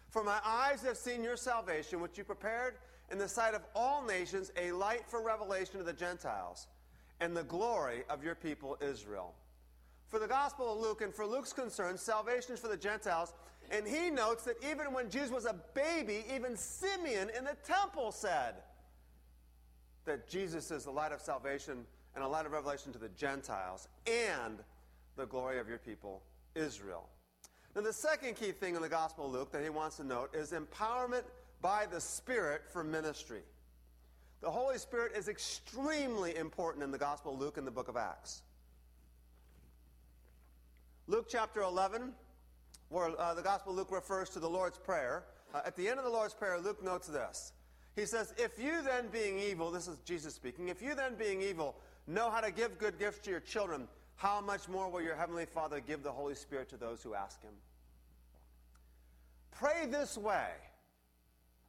For 0.10 0.24
my 0.24 0.40
eyes 0.46 0.82
have 0.84 0.96
seen 0.96 1.26
your 1.26 1.36
salvation, 1.36 2.00
which 2.00 2.18
you 2.18 2.24
prepared 2.24 2.76
in 3.12 3.18
the 3.18 3.28
sight 3.28 3.54
of 3.54 3.64
all 3.76 4.02
nations, 4.06 4.50
a 4.56 4.72
light 4.72 5.04
for 5.08 5.22
revelation 5.22 5.78
to 5.80 5.84
the 5.84 5.92
Gentiles, 5.92 6.68
and 7.22 7.38
the 7.38 7.44
glory 7.44 8.04
of 8.10 8.24
your 8.24 8.36
people 8.36 8.78
Israel. 8.82 9.34
For 10.10 10.20
the 10.20 10.28
Gospel 10.28 10.74
of 10.74 10.80
Luke, 10.80 11.02
and 11.02 11.14
for 11.14 11.26
Luke's 11.26 11.54
concern, 11.54 11.98
salvation 11.98 12.54
is 12.54 12.60
for 12.60 12.68
the 12.68 12.76
Gentiles. 12.76 13.34
And 13.70 13.88
he 13.88 14.10
notes 14.10 14.44
that 14.44 14.58
even 14.70 14.92
when 14.92 15.10
Jesus 15.10 15.32
was 15.32 15.46
a 15.46 15.56
baby, 15.74 16.26
even 16.36 16.58
Simeon 16.58 17.30
in 17.38 17.46
the 17.46 17.56
temple 17.66 18.12
said, 18.12 18.56
that 20.04 20.28
Jesus 20.28 20.72
is 20.72 20.84
the 20.84 20.92
light 20.92 21.12
of 21.12 21.22
salvation 21.22 21.86
and 22.16 22.24
a 22.24 22.28
light 22.28 22.46
of 22.46 22.52
revelation 22.52 22.92
to 22.92 23.00
the 23.00 23.10
Gentiles 23.10 23.88
and 24.06 24.58
the 25.16 25.26
glory 25.26 25.60
of 25.60 25.70
your 25.70 25.78
people, 25.78 26.24
Israel. 26.56 27.08
Now, 27.76 27.82
the 27.82 27.94
second 27.94 28.36
key 28.36 28.52
thing 28.52 28.76
in 28.76 28.82
the 28.82 28.90
Gospel 28.90 29.28
of 29.28 29.32
Luke 29.32 29.52
that 29.54 29.64
he 29.64 29.70
wants 29.70 29.98
to 29.98 30.04
note 30.04 30.36
is 30.36 30.52
empowerment 30.52 31.24
by 31.62 31.86
the 31.86 32.02
Spirit 32.02 32.64
for 32.74 32.84
ministry. 32.84 33.42
The 34.42 34.50
Holy 34.50 34.80
Spirit 34.80 35.12
is 35.16 35.28
extremely 35.28 36.36
important 36.36 36.84
in 36.84 36.92
the 36.92 36.98
Gospel 36.98 37.34
of 37.34 37.40
Luke 37.40 37.58
and 37.58 37.68
the 37.68 37.72
book 37.72 37.88
of 37.88 37.96
Acts. 37.96 38.42
Luke 41.06 41.28
chapter 41.30 41.62
11, 41.62 42.12
where 42.90 43.12
uh, 43.20 43.36
the 43.36 43.44
Gospel 43.44 43.74
of 43.74 43.78
Luke 43.78 43.92
refers 43.92 44.30
to 44.30 44.40
the 44.40 44.50
Lord's 44.50 44.80
Prayer. 44.80 45.26
Uh, 45.54 45.62
at 45.64 45.76
the 45.76 45.88
end 45.88 46.00
of 46.00 46.06
the 46.06 46.12
Lord's 46.12 46.34
Prayer, 46.34 46.58
Luke 46.58 46.84
notes 46.84 47.08
this. 47.08 47.54
He 47.96 48.06
says, 48.06 48.34
If 48.38 48.58
you 48.58 48.82
then, 48.82 49.10
being 49.12 49.38
evil, 49.38 49.70
this 49.70 49.88
is 49.88 50.00
Jesus 50.00 50.34
speaking, 50.34 50.70
if 50.70 50.82
you 50.82 50.96
then, 50.96 51.14
being 51.16 51.42
evil, 51.42 51.76
know 52.08 52.32
how 52.32 52.42
to 52.42 52.52
give 52.52 52.80
good 52.80 52.98
gifts 52.98 53.20
to 53.20 53.30
your 53.30 53.42
children, 53.42 53.88
how 54.16 54.42
much 54.42 54.68
more 54.68 54.90
will 54.90 55.02
your 55.02 55.16
Heavenly 55.16 55.46
Father 55.46 55.80
give 55.80 56.02
the 56.02 56.12
Holy 56.12 56.36
Spirit 56.36 56.70
to 56.70 56.78
those 56.78 57.04
who 57.04 57.14
ask 57.14 57.44
Him? 57.44 57.54
Pray 59.52 59.86
this 59.86 60.18
way 60.18 60.48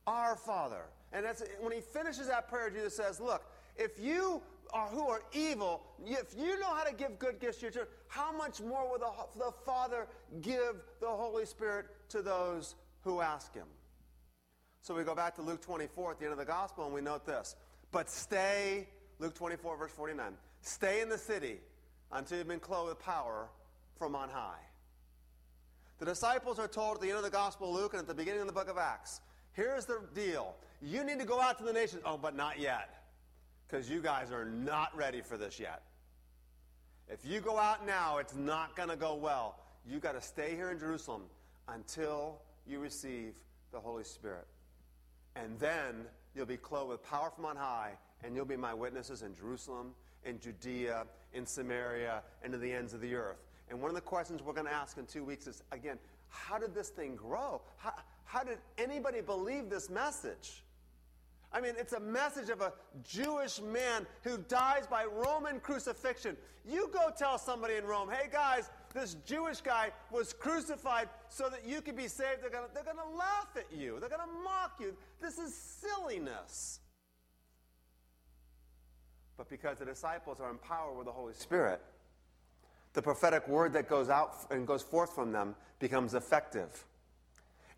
Our 0.06 0.36
Father. 0.36 0.84
And 1.12 1.24
that's, 1.24 1.42
when 1.60 1.72
he 1.72 1.80
finishes 1.80 2.28
that 2.28 2.48
prayer, 2.48 2.70
Jesus 2.70 2.96
says, 2.96 3.20
Look, 3.20 3.44
if 3.76 3.98
you 4.00 4.42
are 4.72 4.88
who 4.88 5.08
are 5.08 5.22
evil, 5.32 5.82
if 6.04 6.34
you 6.38 6.58
know 6.58 6.74
how 6.74 6.84
to 6.84 6.94
give 6.94 7.18
good 7.18 7.38
gifts 7.38 7.58
to 7.58 7.62
your 7.62 7.70
children, 7.70 7.94
how 8.08 8.32
much 8.32 8.60
more 8.60 8.88
will 8.88 8.98
the, 8.98 9.38
the 9.38 9.52
Father 9.66 10.06
give 10.40 10.76
the 11.00 11.08
Holy 11.08 11.44
Spirit 11.44 11.86
to 12.10 12.22
those 12.22 12.74
who 13.02 13.20
ask 13.20 13.54
Him? 13.54 13.66
So 14.80 14.94
we 14.94 15.04
go 15.04 15.14
back 15.14 15.36
to 15.36 15.42
Luke 15.42 15.60
24 15.62 16.12
at 16.12 16.18
the 16.18 16.24
end 16.24 16.32
of 16.32 16.38
the 16.38 16.44
gospel 16.44 16.84
and 16.86 16.94
we 16.94 17.00
note 17.00 17.26
this. 17.26 17.54
But 17.92 18.10
stay, 18.10 18.88
Luke 19.18 19.34
24, 19.34 19.76
verse 19.76 19.92
49, 19.92 20.32
stay 20.62 21.02
in 21.02 21.08
the 21.08 21.18
city 21.18 21.58
until 22.10 22.38
you've 22.38 22.48
been 22.48 22.58
clothed 22.58 22.88
with 22.88 22.98
power 22.98 23.48
from 23.96 24.16
on 24.16 24.28
high. 24.28 24.58
The 25.98 26.06
disciples 26.06 26.58
are 26.58 26.66
told 26.66 26.96
at 26.96 27.00
the 27.02 27.10
end 27.10 27.18
of 27.18 27.22
the 27.22 27.30
Gospel 27.30 27.68
of 27.68 27.80
Luke 27.80 27.92
and 27.92 28.00
at 28.00 28.08
the 28.08 28.14
beginning 28.14 28.40
of 28.40 28.48
the 28.48 28.52
book 28.52 28.68
of 28.68 28.76
Acts 28.76 29.20
here's 29.52 29.84
the 29.86 30.00
deal. 30.14 30.54
You 30.80 31.04
need 31.04 31.18
to 31.20 31.26
go 31.26 31.40
out 31.40 31.58
to 31.58 31.64
the 31.64 31.72
nations. 31.72 32.02
Oh, 32.04 32.18
but 32.18 32.36
not 32.36 32.58
yet. 32.58 32.90
Because 33.68 33.88
you 33.88 34.00
guys 34.00 34.32
are 34.32 34.44
not 34.44 34.96
ready 34.96 35.20
for 35.20 35.36
this 35.36 35.58
yet. 35.58 35.82
If 37.08 37.24
you 37.24 37.40
go 37.40 37.58
out 37.58 37.86
now, 37.86 38.18
it's 38.18 38.34
not 38.34 38.76
going 38.76 38.88
to 38.88 38.96
go 38.96 39.14
well. 39.14 39.58
You 39.86 39.98
got 39.98 40.12
to 40.12 40.20
stay 40.20 40.54
here 40.54 40.70
in 40.70 40.78
Jerusalem 40.78 41.22
until 41.68 42.40
you 42.66 42.78
receive 42.78 43.34
the 43.72 43.80
Holy 43.80 44.04
Spirit. 44.04 44.46
And 45.36 45.58
then 45.58 46.06
you'll 46.34 46.46
be 46.46 46.56
clothed 46.56 46.90
with 46.90 47.02
power 47.02 47.30
from 47.30 47.44
on 47.46 47.56
high, 47.56 47.92
and 48.22 48.36
you'll 48.36 48.44
be 48.44 48.56
my 48.56 48.74
witnesses 48.74 49.22
in 49.22 49.34
Jerusalem, 49.34 49.92
in 50.24 50.38
Judea, 50.38 51.06
in 51.32 51.46
Samaria, 51.46 52.22
and 52.42 52.52
to 52.52 52.58
the 52.58 52.72
ends 52.72 52.94
of 52.94 53.00
the 53.00 53.14
earth. 53.14 53.42
And 53.70 53.80
one 53.80 53.90
of 53.90 53.94
the 53.94 54.02
questions 54.02 54.42
we're 54.42 54.52
going 54.52 54.66
to 54.66 54.72
ask 54.72 54.98
in 54.98 55.06
two 55.06 55.24
weeks 55.24 55.46
is 55.46 55.62
again, 55.72 55.98
how 56.28 56.58
did 56.58 56.74
this 56.74 56.88
thing 56.88 57.16
grow? 57.16 57.60
How, 57.76 57.92
how 58.32 58.42
did 58.42 58.56
anybody 58.78 59.20
believe 59.20 59.68
this 59.68 59.90
message? 59.90 60.62
I 61.52 61.60
mean, 61.60 61.74
it's 61.76 61.92
a 61.92 62.00
message 62.00 62.48
of 62.48 62.62
a 62.62 62.72
Jewish 63.04 63.60
man 63.60 64.06
who 64.22 64.38
dies 64.48 64.86
by 64.86 65.04
Roman 65.04 65.60
crucifixion. 65.60 66.38
You 66.66 66.88
go 66.94 67.10
tell 67.14 67.36
somebody 67.36 67.74
in 67.74 67.84
Rome, 67.84 68.08
hey 68.10 68.30
guys, 68.32 68.70
this 68.94 69.16
Jewish 69.26 69.60
guy 69.60 69.90
was 70.10 70.32
crucified 70.32 71.10
so 71.28 71.50
that 71.50 71.66
you 71.66 71.82
could 71.82 71.94
be 71.94 72.08
saved. 72.08 72.40
They're 72.40 72.48
going 72.48 72.64
they're 72.72 72.84
to 72.84 73.16
laugh 73.18 73.48
at 73.54 73.66
you, 73.70 73.98
they're 74.00 74.08
going 74.08 74.22
to 74.22 74.42
mock 74.42 74.78
you. 74.80 74.94
This 75.20 75.36
is 75.36 75.54
silliness. 75.54 76.80
But 79.36 79.50
because 79.50 79.76
the 79.76 79.84
disciples 79.84 80.40
are 80.40 80.48
empowered 80.48 80.96
with 80.96 81.04
the 81.04 81.12
Holy 81.12 81.34
Spirit, 81.34 81.82
the 82.94 83.02
prophetic 83.02 83.46
word 83.46 83.74
that 83.74 83.90
goes 83.90 84.08
out 84.08 84.36
and 84.50 84.66
goes 84.66 84.82
forth 84.82 85.14
from 85.14 85.32
them 85.32 85.54
becomes 85.78 86.14
effective. 86.14 86.86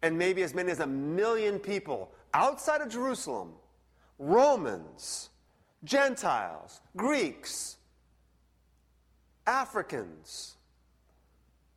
And 0.05 0.19
maybe 0.19 0.43
as 0.43 0.53
many 0.53 0.71
as 0.71 0.81
a 0.81 0.87
million 0.87 1.59
people 1.59 2.13
outside 2.35 2.83
of 2.83 2.91
Jerusalem, 2.91 3.55
Romans, 4.19 5.31
Gentiles, 5.83 6.83
Greeks, 6.95 7.79
Africans, 9.47 10.57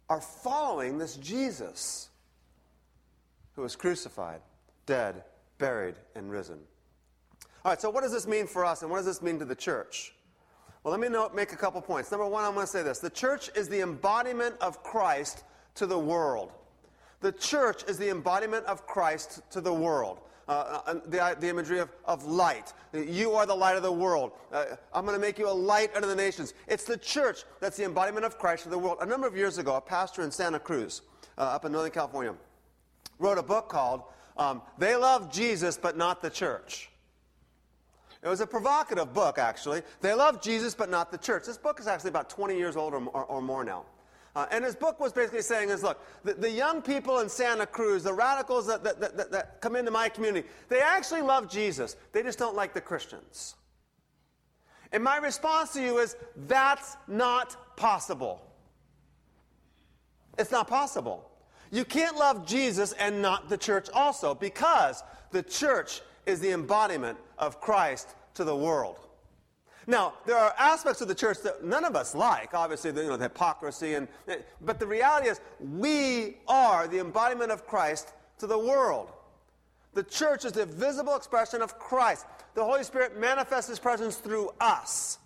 are 0.10 0.20
following 0.20 0.98
this 0.98 1.16
Jesus 1.16 2.10
who 3.56 3.62
was 3.62 3.78
crucified, 3.78 4.42
dead, 4.86 5.24
buried, 5.58 5.96
and 6.14 6.30
risen. 6.30 6.60
All 7.64 7.72
right, 7.72 7.80
so 7.80 7.90
what 7.90 8.04
does 8.04 8.12
this 8.12 8.28
mean 8.28 8.46
for 8.46 8.66
us 8.66 8.82
and 8.82 8.92
what 8.92 8.98
does 8.98 9.06
this 9.06 9.22
mean 9.22 9.40
to 9.40 9.46
the 9.46 9.56
church? 9.56 10.14
Well, 10.84 10.92
let 10.92 11.00
me 11.00 11.08
know, 11.08 11.32
make 11.34 11.54
a 11.54 11.56
couple 11.56 11.80
points. 11.82 12.12
Number 12.12 12.28
one, 12.28 12.44
I'm 12.44 12.56
going 12.56 12.66
to 12.66 12.72
say 12.72 12.84
this 12.84 13.00
the 13.00 13.10
church 13.10 13.50
is 13.56 13.70
the 13.70 13.80
embodiment 13.80 14.56
of 14.60 14.84
Christ 14.84 15.46
to 15.76 15.86
the 15.86 15.98
world. 15.98 16.52
The 17.22 17.32
church 17.32 17.84
is 17.88 17.98
the 17.98 18.10
embodiment 18.10 18.66
of 18.66 18.86
Christ 18.86 19.42
to 19.52 19.62
the 19.62 19.74
world. 19.74 20.20
Uh, 20.48 20.82
uh 20.86 20.94
the, 21.08 21.36
the 21.40 21.50
imagery 21.50 21.80
of, 21.80 21.90
of 22.06 22.26
light. 22.26 22.74
You 22.94 23.34
are 23.34 23.46
the 23.46 23.56
light 23.56 23.76
of 23.76 23.84
the 23.84 23.92
world. 23.92 24.32
Uh, 24.52 24.66
I'm 24.94 25.06
going 25.06 25.18
to 25.18 25.22
make 25.22 25.38
you 25.38 25.50
a 25.50 25.52
light 25.52 25.94
unto 25.96 26.08
the 26.08 26.16
nations. 26.16 26.54
It's 26.68 26.86
the 26.86 26.98
church 26.98 27.44
that's 27.60 27.76
the 27.76 27.84
embodiment 27.84 28.26
of 28.26 28.38
Christ 28.38 28.64
to 28.64 28.70
the 28.70 28.78
world. 28.78 29.00
A 29.02 29.06
number 29.06 29.28
of 29.28 29.36
years 29.36 29.58
ago, 29.58 29.76
a 29.76 29.82
pastor 29.82 30.22
in 30.22 30.32
Santa 30.32 30.60
Cruz, 30.60 31.02
uh, 31.38 31.42
up 31.42 31.66
in 31.66 31.72
Northern 31.72 31.92
California, 31.92 32.34
wrote 33.20 33.38
a 33.38 33.44
book 33.44 33.68
called 33.68 34.04
um, 34.38 34.62
They 34.78 34.96
Love 34.96 35.32
Jesus 35.32 35.78
But 35.78 35.98
Not 35.98 36.22
the 36.22 36.30
Church. 36.30 36.90
It 38.24 38.30
was 38.30 38.42
a 38.42 38.48
provocative 38.48 39.14
book, 39.14 39.38
actually. 39.38 39.84
They 40.02 40.14
love 40.14 40.42
Jesus, 40.42 40.74
but 40.74 40.90
not 40.90 41.12
the 41.12 41.18
church. 41.18 41.46
This 41.46 41.58
book 41.58 41.80
is 41.80 41.88
actually 41.88 42.10
about 42.10 42.30
20 42.30 42.58
years 42.58 42.76
old 42.76 42.94
or, 42.94 43.04
or, 43.06 43.26
or 43.26 43.42
more 43.42 43.64
now. 43.64 43.86
Uh, 44.38 44.46
and 44.51 44.63
his 44.63 44.75
book 44.75 45.00
was 45.00 45.12
basically 45.12 45.41
saying 45.41 45.72
is, 45.72 45.82
look, 45.82 46.00
the, 46.24 46.36
the, 46.36 46.51
young 46.51 46.79
people 46.79 47.22
in 47.22 47.27
Santa 47.27 47.65
Cruz, 47.65 48.03
the 48.03 48.13
radicals 48.13 48.67
that, 48.67 48.84
that, 48.84 49.00
that, 49.01 49.32
that 49.32 49.62
come 49.62 49.75
into 49.75 49.89
my 49.89 50.10
community, 50.10 50.48
they 50.70 50.79
actually 50.79 51.24
love 51.24 51.50
Jesus. 51.50 51.96
They 52.12 52.22
just 52.22 52.38
don't 52.38 52.56
like 52.56 52.72
the 52.72 52.79
Christians. 52.79 53.56
And 54.91 55.03
my 55.03 55.17
response 55.17 55.74
to 55.74 55.82
you 55.82 55.98
is, 55.98 56.15
that's 56.46 56.98
not 57.08 57.75
possible. 57.77 58.46
It's 60.38 60.51
not 60.51 60.67
possible. 60.67 61.27
You 61.72 61.84
can't 61.84 62.15
love 62.15 62.46
Jesus 62.46 62.91
and 62.91 63.24
not 63.24 63.50
the 63.50 63.58
church 63.58 63.89
also, 63.91 64.36
because 64.36 65.01
the 65.32 65.41
church 65.41 66.01
is 66.27 66.39
the 66.39 66.51
embodiment 66.51 67.17
of 67.39 67.60
Christ 67.60 68.13
to 68.36 68.44
the 68.44 68.56
world. 68.56 69.07
Now, 69.89 70.15
there 70.25 70.38
are 70.38 70.53
aspects 70.60 71.00
of 71.00 71.08
the 71.08 71.15
church 71.15 71.38
that 71.44 71.63
none 71.63 71.86
of 71.86 71.96
us 71.96 72.13
like, 72.13 72.53
obviously, 72.53 72.91
the, 72.91 73.03
you 73.03 73.08
know, 73.08 73.15
the 73.15 73.24
hypocrisy, 73.25 73.94
and, 73.94 74.10
but 74.60 74.79
the 74.79 74.86
reality 74.86 75.29
is 75.29 75.39
we 75.60 76.38
are 76.46 76.89
the 76.89 77.00
embodiment 77.00 77.51
of 77.51 77.65
Christ 77.65 78.12
to 78.39 78.48
the 78.48 78.60
world. 78.60 79.13
The 79.94 80.03
church 80.03 80.44
is 80.44 80.51
the 80.51 80.65
visible 80.65 81.15
expression 81.15 81.62
of 81.62 81.79
Christ. 81.79 82.25
The 82.53 82.63
Holy 82.63 82.84
Spirit 82.84 83.17
manifests 83.17 83.70
His 83.70 83.79
presence 83.79 84.17
through 84.17 84.51
us. 84.60 85.20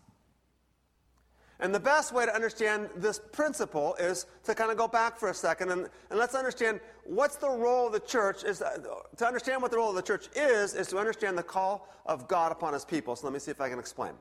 And 1.59 1.73
the 1.73 1.79
best 1.79 2.13
way 2.13 2.25
to 2.25 2.33
understand 2.33 2.89
this 2.95 3.19
principle 3.31 3.95
is 3.95 4.25
to 4.45 4.55
kind 4.55 4.71
of 4.71 4.77
go 4.77 4.87
back 4.87 5.17
for 5.17 5.29
a 5.29 5.33
second 5.33 5.69
and, 5.69 5.87
and 6.09 6.19
let's 6.19 6.33
understand 6.33 6.79
what's 7.03 7.35
the 7.35 7.49
role 7.49 7.85
of 7.85 7.93
the 7.93 7.99
church 7.99 8.43
is 8.43 8.63
uh, 8.63 8.79
to 9.17 9.27
understand 9.27 9.61
what 9.61 9.69
the 9.69 9.77
role 9.77 9.89
of 9.89 9.95
the 9.95 10.01
church 10.01 10.27
is 10.35 10.73
is 10.73 10.87
to 10.87 10.97
understand 10.97 11.37
the 11.37 11.43
call 11.43 11.87
of 12.07 12.27
God 12.27 12.51
upon 12.51 12.73
his 12.73 12.83
people. 12.83 13.15
So 13.15 13.27
let 13.27 13.33
me 13.33 13.37
see 13.37 13.51
if 13.51 13.61
I 13.61 13.69
can 13.69 13.77
explain. 13.77 14.13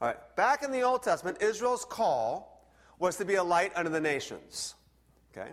All 0.00 0.08
right, 0.08 0.36
back 0.36 0.62
in 0.62 0.70
the 0.70 0.82
Old 0.82 1.02
Testament, 1.02 1.40
Israel's 1.40 1.84
call 1.84 2.68
was 2.98 3.16
to 3.16 3.24
be 3.24 3.36
a 3.36 3.42
light 3.42 3.72
unto 3.74 3.90
the 3.90 4.00
nations. 4.00 4.74
Okay? 5.36 5.50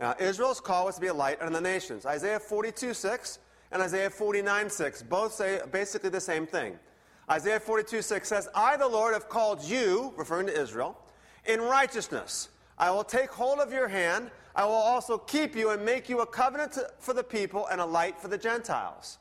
Now, 0.00 0.14
Israel's 0.18 0.60
call 0.60 0.86
was 0.86 0.96
to 0.96 1.00
be 1.00 1.06
a 1.06 1.14
light 1.14 1.40
unto 1.40 1.52
the 1.52 1.60
nations. 1.60 2.04
Isaiah 2.04 2.38
42 2.38 2.92
6 2.92 3.38
and 3.72 3.82
Isaiah 3.82 4.10
49 4.10 4.70
6 4.70 5.02
both 5.02 5.32
say 5.32 5.60
basically 5.72 6.10
the 6.10 6.20
same 6.20 6.46
thing. 6.46 6.78
Isaiah 7.30 7.58
42 7.58 8.02
6 8.02 8.28
says, 8.28 8.48
I, 8.54 8.76
the 8.76 8.86
Lord, 8.86 9.14
have 9.14 9.28
called 9.28 9.64
you, 9.64 10.12
referring 10.16 10.46
to 10.46 10.60
Israel, 10.60 10.98
in 11.46 11.60
righteousness. 11.60 12.50
I 12.78 12.90
will 12.90 13.04
take 13.04 13.30
hold 13.30 13.58
of 13.58 13.72
your 13.72 13.88
hand. 13.88 14.30
I 14.54 14.64
will 14.64 14.72
also 14.72 15.18
keep 15.18 15.56
you 15.56 15.70
and 15.70 15.84
make 15.84 16.08
you 16.08 16.20
a 16.20 16.26
covenant 16.26 16.72
to, 16.72 16.90
for 16.98 17.14
the 17.14 17.24
people 17.24 17.66
and 17.70 17.80
a 17.80 17.84
light 17.84 18.20
for 18.20 18.28
the 18.28 18.38
Gentiles. 18.38 19.18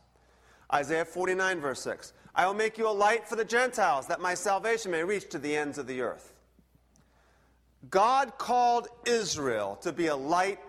Isaiah 0.73 1.05
49, 1.05 1.59
verse 1.59 1.81
6. 1.81 2.13
I 2.35 2.45
will 2.45 2.53
make 2.53 2.77
you 2.77 2.87
a 2.87 2.91
light 2.91 3.27
for 3.27 3.35
the 3.35 3.45
Gentiles, 3.45 4.07
that 4.07 4.19
my 4.19 4.33
salvation 4.33 4.91
may 4.91 5.03
reach 5.03 5.29
to 5.29 5.39
the 5.39 5.55
ends 5.55 5.77
of 5.77 5.87
the 5.87 6.01
earth. 6.01 6.33
God 7.89 8.37
called 8.37 8.87
Israel 9.05 9.77
to 9.81 9.91
be 9.93 10.07
a 10.07 10.15
light 10.15 10.59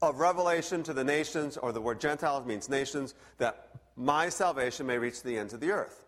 of 0.00 0.18
revelation 0.18 0.82
to 0.84 0.94
the 0.94 1.04
nations, 1.04 1.56
or 1.56 1.72
the 1.72 1.80
word 1.80 2.00
Gentiles 2.00 2.46
means 2.46 2.68
nations, 2.68 3.14
that 3.38 3.68
my 3.96 4.30
salvation 4.30 4.86
may 4.86 4.96
reach 4.96 5.18
to 5.18 5.24
the 5.24 5.36
ends 5.36 5.52
of 5.52 5.60
the 5.60 5.70
earth. 5.70 6.06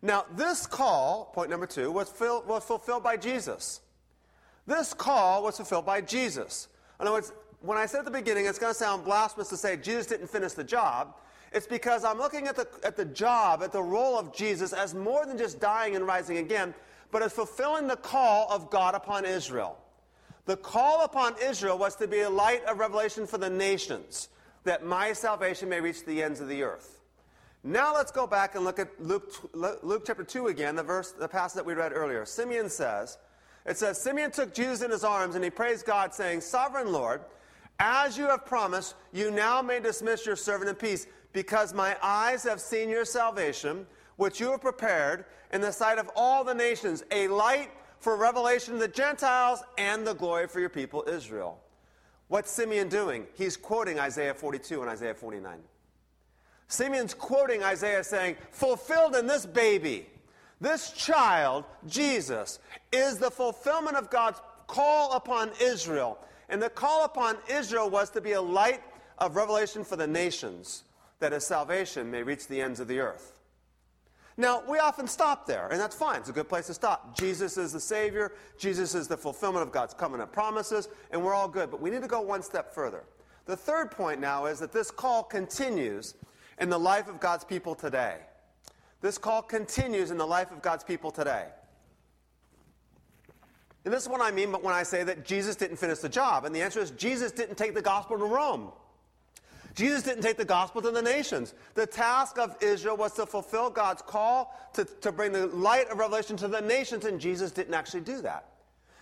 Now, 0.00 0.24
this 0.34 0.66
call, 0.66 1.30
point 1.34 1.50
number 1.50 1.66
two, 1.66 1.90
was, 1.90 2.12
was 2.20 2.64
fulfilled 2.64 3.02
by 3.02 3.16
Jesus. 3.16 3.80
This 4.66 4.94
call 4.94 5.42
was 5.42 5.56
fulfilled 5.56 5.84
by 5.84 6.00
Jesus. 6.00 6.68
In 6.98 7.06
other 7.06 7.14
words, 7.14 7.32
when 7.60 7.76
I 7.76 7.86
said 7.86 8.00
at 8.00 8.04
the 8.04 8.10
beginning, 8.10 8.46
it's 8.46 8.58
going 8.58 8.72
to 8.72 8.78
sound 8.78 9.04
blasphemous 9.04 9.48
to 9.48 9.56
say 9.56 9.76
Jesus 9.76 10.06
didn't 10.06 10.28
finish 10.28 10.52
the 10.52 10.64
job. 10.64 11.14
It's 11.52 11.66
because 11.66 12.04
I'm 12.04 12.18
looking 12.18 12.48
at 12.48 12.56
the, 12.56 12.66
at 12.84 12.96
the 12.96 13.04
job, 13.04 13.62
at 13.62 13.72
the 13.72 13.82
role 13.82 14.18
of 14.18 14.34
Jesus 14.34 14.72
as 14.72 14.94
more 14.94 15.24
than 15.26 15.38
just 15.38 15.60
dying 15.60 15.96
and 15.96 16.06
rising 16.06 16.38
again, 16.38 16.74
but 17.10 17.22
as 17.22 17.32
fulfilling 17.32 17.86
the 17.86 17.96
call 17.96 18.48
of 18.50 18.70
God 18.70 18.94
upon 18.94 19.24
Israel. 19.24 19.78
The 20.46 20.56
call 20.56 21.04
upon 21.04 21.34
Israel 21.42 21.78
was 21.78 21.96
to 21.96 22.06
be 22.06 22.20
a 22.20 22.30
light 22.30 22.64
of 22.66 22.78
revelation 22.78 23.26
for 23.26 23.38
the 23.38 23.50
nations, 23.50 24.28
that 24.64 24.84
my 24.84 25.12
salvation 25.12 25.68
may 25.68 25.80
reach 25.80 26.04
the 26.04 26.22
ends 26.22 26.40
of 26.40 26.48
the 26.48 26.62
earth. 26.62 27.00
Now 27.64 27.94
let's 27.94 28.12
go 28.12 28.28
back 28.28 28.54
and 28.54 28.64
look 28.64 28.78
at 28.78 28.88
Luke, 29.02 29.32
Luke 29.52 30.04
chapter 30.06 30.22
2 30.22 30.46
again, 30.46 30.76
the 30.76 30.84
verse, 30.84 31.10
the 31.10 31.26
passage 31.26 31.56
that 31.56 31.66
we 31.66 31.74
read 31.74 31.92
earlier. 31.92 32.24
Simeon 32.24 32.70
says, 32.70 33.18
it 33.66 33.76
says, 33.76 34.00
Simeon 34.00 34.30
took 34.30 34.54
Jesus 34.54 34.82
in 34.82 34.90
his 34.92 35.02
arms 35.02 35.34
and 35.34 35.42
he 35.42 35.50
praised 35.50 35.84
God, 35.84 36.14
saying, 36.14 36.42
Sovereign 36.42 36.92
Lord, 36.92 37.22
as 37.80 38.16
you 38.16 38.28
have 38.28 38.46
promised, 38.46 38.94
you 39.12 39.32
now 39.32 39.60
may 39.60 39.80
dismiss 39.80 40.24
your 40.24 40.36
servant 40.36 40.70
in 40.70 40.76
peace, 40.76 41.06
because 41.36 41.74
my 41.74 41.94
eyes 42.02 42.44
have 42.44 42.62
seen 42.62 42.88
your 42.88 43.04
salvation, 43.04 43.86
which 44.16 44.40
you 44.40 44.52
have 44.52 44.62
prepared 44.62 45.26
in 45.52 45.60
the 45.60 45.70
sight 45.70 45.98
of 45.98 46.10
all 46.16 46.42
the 46.44 46.54
nations, 46.54 47.04
a 47.10 47.28
light 47.28 47.68
for 47.98 48.16
revelation 48.16 48.72
to 48.72 48.80
the 48.80 48.88
Gentiles 48.88 49.62
and 49.76 50.06
the 50.06 50.14
glory 50.14 50.48
for 50.48 50.60
your 50.60 50.70
people 50.70 51.04
Israel. 51.06 51.60
What's 52.28 52.50
Simeon 52.50 52.88
doing? 52.88 53.26
He's 53.34 53.54
quoting 53.54 54.00
Isaiah 54.00 54.32
42 54.32 54.80
and 54.80 54.88
Isaiah 54.88 55.12
49. 55.12 55.58
Simeon's 56.68 57.12
quoting 57.12 57.62
Isaiah 57.62 58.02
saying, 58.02 58.36
Fulfilled 58.50 59.14
in 59.14 59.26
this 59.26 59.44
baby, 59.44 60.06
this 60.62 60.90
child, 60.92 61.64
Jesus, 61.86 62.60
is 62.92 63.18
the 63.18 63.30
fulfillment 63.30 63.98
of 63.98 64.08
God's 64.08 64.40
call 64.68 65.12
upon 65.12 65.50
Israel. 65.60 66.16
And 66.48 66.62
the 66.62 66.70
call 66.70 67.04
upon 67.04 67.36
Israel 67.46 67.90
was 67.90 68.08
to 68.12 68.22
be 68.22 68.32
a 68.32 68.40
light 68.40 68.80
of 69.18 69.36
revelation 69.36 69.84
for 69.84 69.96
the 69.96 70.06
nations, 70.06 70.84
that 71.18 71.32
his 71.32 71.46
salvation 71.46 72.10
may 72.10 72.22
reach 72.22 72.46
the 72.46 72.60
ends 72.60 72.80
of 72.80 72.88
the 72.88 73.00
earth. 73.00 73.32
Now, 74.38 74.62
we 74.68 74.78
often 74.78 75.06
stop 75.06 75.46
there, 75.46 75.68
and 75.68 75.80
that's 75.80 75.96
fine. 75.96 76.20
It's 76.20 76.28
a 76.28 76.32
good 76.32 76.48
place 76.48 76.66
to 76.66 76.74
stop. 76.74 77.16
Jesus 77.16 77.56
is 77.56 77.72
the 77.72 77.80
Savior, 77.80 78.32
Jesus 78.58 78.94
is 78.94 79.08
the 79.08 79.16
fulfillment 79.16 79.62
of 79.62 79.72
God's 79.72 79.94
covenant 79.94 80.30
promises, 80.30 80.88
and 81.10 81.22
we're 81.22 81.32
all 81.32 81.48
good. 81.48 81.70
But 81.70 81.80
we 81.80 81.88
need 81.88 82.02
to 82.02 82.08
go 82.08 82.20
one 82.20 82.42
step 82.42 82.74
further. 82.74 83.04
The 83.46 83.56
third 83.56 83.90
point 83.90 84.20
now 84.20 84.46
is 84.46 84.58
that 84.58 84.72
this 84.72 84.90
call 84.90 85.22
continues 85.22 86.14
in 86.60 86.68
the 86.68 86.78
life 86.78 87.08
of 87.08 87.18
God's 87.18 87.44
people 87.44 87.74
today. 87.74 88.18
This 89.00 89.16
call 89.16 89.40
continues 89.40 90.10
in 90.10 90.18
the 90.18 90.26
life 90.26 90.50
of 90.50 90.60
God's 90.60 90.84
people 90.84 91.10
today. 91.10 91.46
And 93.84 93.94
this 93.94 94.02
is 94.02 94.08
what 94.08 94.20
I 94.20 94.32
mean 94.32 94.50
but 94.50 94.64
when 94.64 94.74
I 94.74 94.82
say 94.82 95.04
that 95.04 95.24
Jesus 95.24 95.54
didn't 95.54 95.76
finish 95.76 96.00
the 96.00 96.08
job. 96.08 96.44
And 96.44 96.54
the 96.54 96.60
answer 96.60 96.80
is 96.80 96.90
Jesus 96.90 97.30
didn't 97.30 97.56
take 97.56 97.72
the 97.72 97.82
gospel 97.82 98.18
to 98.18 98.24
Rome. 98.24 98.72
Jesus 99.76 100.02
didn't 100.02 100.22
take 100.22 100.38
the 100.38 100.44
gospel 100.44 100.80
to 100.80 100.90
the 100.90 101.02
nations. 101.02 101.52
The 101.74 101.86
task 101.86 102.38
of 102.38 102.56
Israel 102.62 102.96
was 102.96 103.12
to 103.12 103.26
fulfill 103.26 103.68
God's 103.68 104.00
call 104.00 104.58
to, 104.72 104.86
to 105.02 105.12
bring 105.12 105.32
the 105.32 105.48
light 105.48 105.90
of 105.90 105.98
revelation 105.98 106.36
to 106.38 106.48
the 106.48 106.62
nations, 106.62 107.04
and 107.04 107.20
Jesus 107.20 107.52
didn't 107.52 107.74
actually 107.74 108.00
do 108.00 108.22
that. 108.22 108.46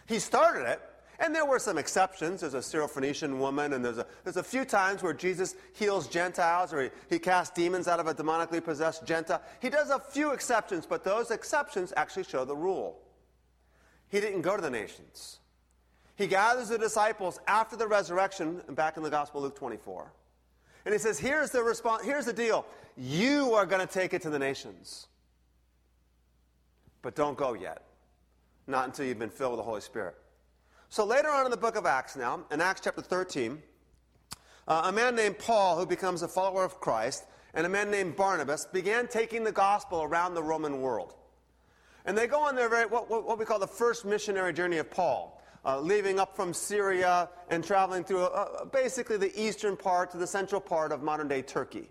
He 0.06 0.18
started 0.18 0.68
it, 0.68 0.80
and 1.20 1.32
there 1.32 1.46
were 1.46 1.60
some 1.60 1.78
exceptions. 1.78 2.40
There's 2.40 2.54
a 2.54 2.58
Syrophoenician 2.58 3.38
woman, 3.38 3.72
and 3.72 3.84
there's 3.84 3.98
a, 3.98 4.06
there's 4.24 4.36
a 4.36 4.42
few 4.42 4.64
times 4.64 5.00
where 5.00 5.12
Jesus 5.12 5.54
heals 5.74 6.08
Gentiles 6.08 6.72
or 6.72 6.82
he, 6.82 6.90
he 7.08 7.18
casts 7.20 7.54
demons 7.54 7.86
out 7.86 8.00
of 8.00 8.08
a 8.08 8.14
demonically 8.14 8.62
possessed 8.62 9.06
Gentile. 9.06 9.42
He 9.62 9.70
does 9.70 9.90
a 9.90 10.00
few 10.00 10.32
exceptions, 10.32 10.86
but 10.86 11.04
those 11.04 11.30
exceptions 11.30 11.92
actually 11.96 12.24
show 12.24 12.44
the 12.44 12.56
rule. 12.56 12.98
He 14.08 14.18
didn't 14.20 14.42
go 14.42 14.56
to 14.56 14.62
the 14.62 14.70
nations. 14.70 15.38
He 16.16 16.26
gathers 16.26 16.68
the 16.68 16.78
disciples 16.78 17.38
after 17.46 17.76
the 17.76 17.86
resurrection, 17.86 18.60
back 18.70 18.96
in 18.96 19.04
the 19.04 19.10
Gospel 19.10 19.40
Luke 19.40 19.54
24. 19.54 20.10
And 20.84 20.92
he 20.92 20.98
says, 20.98 21.18
here's 21.18 21.50
the 21.50 21.62
response, 21.62 22.04
here's 22.04 22.26
the 22.26 22.32
deal. 22.32 22.66
You 22.96 23.54
are 23.54 23.66
going 23.66 23.86
to 23.86 23.92
take 23.92 24.12
it 24.14 24.22
to 24.22 24.30
the 24.30 24.38
nations. 24.38 25.06
But 27.02 27.14
don't 27.14 27.36
go 27.36 27.54
yet. 27.54 27.82
Not 28.66 28.86
until 28.86 29.06
you've 29.06 29.18
been 29.18 29.30
filled 29.30 29.52
with 29.52 29.60
the 29.60 29.64
Holy 29.64 29.80
Spirit. 29.80 30.14
So 30.88 31.04
later 31.04 31.28
on 31.28 31.44
in 31.44 31.50
the 31.50 31.56
book 31.56 31.76
of 31.76 31.86
Acts 31.86 32.16
now, 32.16 32.44
in 32.50 32.60
Acts 32.60 32.82
chapter 32.84 33.02
13, 33.02 33.62
uh, 34.66 34.82
a 34.84 34.92
man 34.92 35.14
named 35.14 35.38
Paul, 35.38 35.78
who 35.78 35.86
becomes 35.86 36.22
a 36.22 36.28
follower 36.28 36.64
of 36.64 36.80
Christ, 36.80 37.24
and 37.52 37.66
a 37.66 37.68
man 37.68 37.90
named 37.90 38.16
Barnabas 38.16 38.66
began 38.66 39.06
taking 39.06 39.44
the 39.44 39.52
gospel 39.52 40.02
around 40.02 40.34
the 40.34 40.42
Roman 40.42 40.80
world. 40.80 41.14
And 42.06 42.16
they 42.16 42.26
go 42.26 42.40
on 42.40 42.54
their 42.54 42.68
very, 42.68 42.86
what, 42.86 43.08
what 43.08 43.38
we 43.38 43.44
call 43.44 43.58
the 43.58 43.66
first 43.66 44.04
missionary 44.04 44.52
journey 44.52 44.78
of 44.78 44.90
Paul 44.90 45.42
uh, 45.64 45.80
leaving 45.80 46.18
up 46.18 46.36
from 46.36 46.52
Syria 46.52 47.28
and 47.48 47.64
traveling 47.64 48.04
through 48.04 48.24
uh, 48.24 48.64
basically 48.66 49.16
the 49.16 49.32
eastern 49.40 49.76
part 49.76 50.10
to 50.12 50.18
the 50.18 50.26
central 50.26 50.60
part 50.60 50.92
of 50.92 51.02
modern 51.02 51.28
day 51.28 51.42
Turkey. 51.42 51.88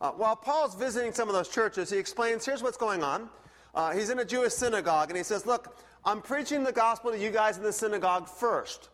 Uh, 0.00 0.10
while 0.10 0.36
Paul's 0.36 0.74
visiting 0.74 1.12
some 1.12 1.28
of 1.28 1.34
those 1.34 1.48
churches, 1.48 1.90
he 1.90 1.96
explains 1.96 2.44
here's 2.44 2.62
what's 2.62 2.76
going 2.76 3.02
on. 3.02 3.28
Uh, 3.74 3.92
he's 3.92 4.10
in 4.10 4.18
a 4.18 4.24
Jewish 4.24 4.52
synagogue 4.52 5.10
and 5.10 5.16
he 5.16 5.22
says, 5.22 5.46
Look, 5.46 5.78
I'm 6.04 6.22
preaching 6.22 6.64
the 6.64 6.72
gospel 6.72 7.10
to 7.10 7.18
you 7.18 7.30
guys 7.30 7.56
in 7.56 7.62
the 7.62 7.72
synagogue 7.72 8.28
first. 8.28 8.90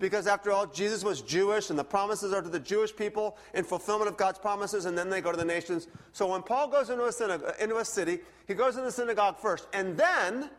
Because 0.00 0.28
after 0.28 0.52
all, 0.52 0.66
Jesus 0.66 1.02
was 1.02 1.22
Jewish, 1.22 1.70
and 1.70 1.78
the 1.78 1.84
promises 1.84 2.32
are 2.32 2.40
to 2.40 2.48
the 2.48 2.60
Jewish 2.60 2.94
people 2.94 3.36
in 3.52 3.64
fulfillment 3.64 4.08
of 4.08 4.16
God's 4.16 4.38
promises, 4.38 4.84
and 4.84 4.96
then 4.96 5.10
they 5.10 5.20
go 5.20 5.32
to 5.32 5.36
the 5.36 5.44
nations. 5.44 5.88
So 6.12 6.28
when 6.28 6.42
Paul 6.42 6.68
goes 6.68 6.88
into 6.88 7.04
a, 7.04 7.12
synagogue, 7.12 7.54
into 7.58 7.78
a 7.78 7.84
city, 7.84 8.20
he 8.46 8.54
goes 8.54 8.76
in 8.76 8.84
the 8.84 8.92
synagogue 8.92 9.38
first, 9.38 9.66
and 9.72 9.96
then 9.96 10.50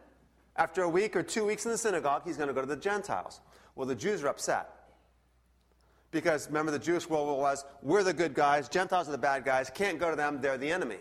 after 0.59 0.83
a 0.83 0.89
week 0.89 1.15
or 1.15 1.23
two 1.23 1.45
weeks 1.45 1.65
in 1.65 1.71
the 1.71 1.77
synagogue, 1.77 2.23
he's 2.25 2.35
going 2.35 2.49
to 2.49 2.53
go 2.53 2.61
to 2.61 2.67
the 2.67 2.75
Gentiles. 2.75 3.39
Well, 3.75 3.87
the 3.87 3.95
Jews 3.95 4.23
are 4.23 4.27
upset. 4.27 4.69
Because 6.11 6.47
remember, 6.47 6.71
the 6.71 6.79
Jewish 6.79 7.09
world 7.09 7.39
was 7.39 7.63
we're 7.81 8.03
the 8.03 8.13
good 8.13 8.33
guys, 8.33 8.67
Gentiles 8.67 9.07
are 9.07 9.11
the 9.11 9.17
bad 9.17 9.45
guys, 9.45 9.69
can't 9.69 9.99
go 9.99 10.09
to 10.09 10.15
them, 10.15 10.41
they're 10.41 10.57
the 10.57 10.71
enemy. 10.71 10.97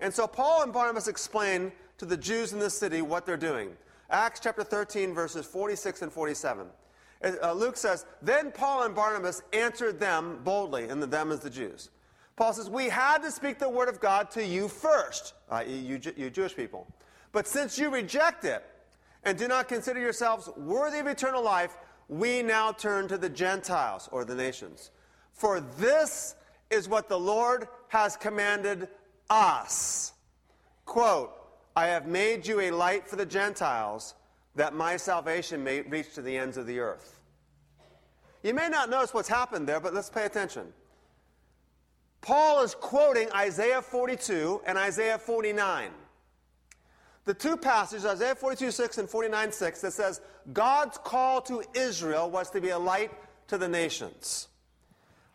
And 0.00 0.12
so 0.12 0.26
Paul 0.26 0.62
and 0.62 0.72
Barnabas 0.72 1.08
explain 1.08 1.72
to 1.98 2.06
the 2.06 2.16
Jews 2.16 2.52
in 2.52 2.58
this 2.58 2.76
city 2.76 3.02
what 3.02 3.26
they're 3.26 3.36
doing. 3.36 3.70
Acts 4.10 4.40
chapter 4.40 4.64
13, 4.64 5.12
verses 5.12 5.44
46 5.44 6.02
and 6.02 6.12
47. 6.12 6.66
Uh, 7.22 7.52
Luke 7.52 7.76
says, 7.76 8.06
Then 8.22 8.50
Paul 8.50 8.84
and 8.84 8.94
Barnabas 8.94 9.42
answered 9.52 10.00
them 10.00 10.40
boldly, 10.42 10.84
and 10.88 11.02
the 11.02 11.06
them 11.06 11.32
is 11.32 11.40
the 11.40 11.50
Jews. 11.50 11.90
Paul 12.36 12.52
says, 12.52 12.70
We 12.70 12.88
had 12.88 13.18
to 13.18 13.30
speak 13.30 13.58
the 13.58 13.68
word 13.68 13.88
of 13.88 14.00
God 14.00 14.30
to 14.32 14.44
you 14.44 14.68
first, 14.68 15.34
i.e., 15.50 15.76
you, 15.76 16.00
you 16.16 16.30
Jewish 16.30 16.54
people. 16.54 16.86
But 17.34 17.48
since 17.48 17.78
you 17.80 17.90
reject 17.90 18.44
it 18.44 18.64
and 19.24 19.36
do 19.36 19.48
not 19.48 19.66
consider 19.66 20.00
yourselves 20.00 20.48
worthy 20.56 21.00
of 21.00 21.08
eternal 21.08 21.42
life, 21.42 21.76
we 22.08 22.42
now 22.42 22.70
turn 22.70 23.08
to 23.08 23.18
the 23.18 23.28
Gentiles 23.28 24.08
or 24.12 24.24
the 24.24 24.36
nations. 24.36 24.92
For 25.32 25.60
this 25.60 26.36
is 26.70 26.88
what 26.88 27.08
the 27.08 27.18
Lord 27.18 27.66
has 27.88 28.16
commanded 28.16 28.86
us. 29.28 30.12
Quote, 30.84 31.32
I 31.74 31.88
have 31.88 32.06
made 32.06 32.46
you 32.46 32.60
a 32.60 32.70
light 32.70 33.08
for 33.08 33.16
the 33.16 33.26
Gentiles 33.26 34.14
that 34.54 34.72
my 34.72 34.96
salvation 34.96 35.64
may 35.64 35.80
reach 35.80 36.14
to 36.14 36.22
the 36.22 36.38
ends 36.38 36.56
of 36.56 36.68
the 36.68 36.78
earth. 36.78 37.18
You 38.44 38.54
may 38.54 38.68
not 38.68 38.90
notice 38.90 39.12
what's 39.12 39.28
happened 39.28 39.66
there, 39.66 39.80
but 39.80 39.92
let's 39.92 40.08
pay 40.08 40.24
attention. 40.24 40.72
Paul 42.20 42.62
is 42.62 42.76
quoting 42.76 43.28
Isaiah 43.32 43.82
42 43.82 44.62
and 44.66 44.78
Isaiah 44.78 45.18
49 45.18 45.90
the 47.24 47.34
two 47.34 47.56
passages, 47.56 48.04
Isaiah 48.04 48.34
42 48.34 48.70
6 48.70 48.98
and 48.98 49.08
49 49.08 49.52
6, 49.52 49.80
that 49.80 49.92
says 49.92 50.20
God's 50.52 50.98
call 50.98 51.40
to 51.42 51.62
Israel 51.74 52.30
was 52.30 52.50
to 52.50 52.60
be 52.60 52.70
a 52.70 52.78
light 52.78 53.10
to 53.48 53.58
the 53.58 53.68
nations. 53.68 54.48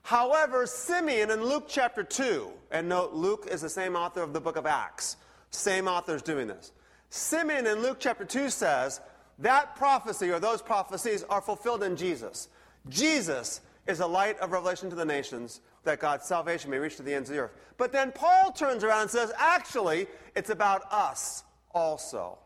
However, 0.03 0.65
Simeon 0.65 1.31
in 1.31 1.43
Luke 1.43 1.65
chapter 1.67 2.03
2, 2.03 2.49
and 2.71 2.89
note 2.89 3.13
Luke 3.13 3.47
is 3.49 3.61
the 3.61 3.69
same 3.69 3.95
author 3.95 4.21
of 4.21 4.33
the 4.33 4.41
book 4.41 4.55
of 4.55 4.65
Acts, 4.65 5.17
same 5.51 5.87
author 5.87 6.15
is 6.15 6.21
doing 6.21 6.47
this. 6.47 6.71
Simeon 7.09 7.65
in 7.65 7.81
Luke 7.81 7.97
chapter 7.99 8.25
2 8.25 8.49
says 8.49 9.01
that 9.39 9.75
prophecy 9.75 10.29
or 10.29 10.39
those 10.39 10.61
prophecies 10.61 11.23
are 11.23 11.41
fulfilled 11.41 11.83
in 11.83 11.95
Jesus. 11.95 12.49
Jesus 12.87 13.61
is 13.87 13.99
a 13.99 14.07
light 14.07 14.39
of 14.39 14.51
revelation 14.51 14.89
to 14.89 14.95
the 14.95 15.05
nations 15.05 15.61
that 15.83 15.99
God's 15.99 16.25
salvation 16.25 16.69
may 16.69 16.77
reach 16.77 16.97
to 16.97 17.03
the 17.03 17.13
ends 17.13 17.29
of 17.29 17.35
the 17.35 17.41
earth. 17.41 17.53
But 17.77 17.91
then 17.91 18.11
Paul 18.11 18.51
turns 18.51 18.83
around 18.83 19.03
and 19.03 19.09
says, 19.09 19.31
actually, 19.37 20.07
it's 20.35 20.49
about 20.49 20.83
us 20.91 21.43
also. 21.71 22.37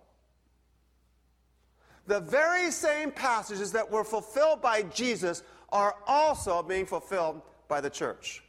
The 2.07 2.19
very 2.19 2.69
same 2.69 3.11
passages 3.11 3.71
that 3.71 3.89
were 3.89 4.03
fulfilled 4.03 4.61
by 4.61 4.83
Jesus 4.83 5.43
are 5.69 5.95
also 6.05 6.61
being 6.61 6.85
fulfilled 6.85 7.41
by 7.67 7.81
the 7.81 7.89
church, 7.89 8.43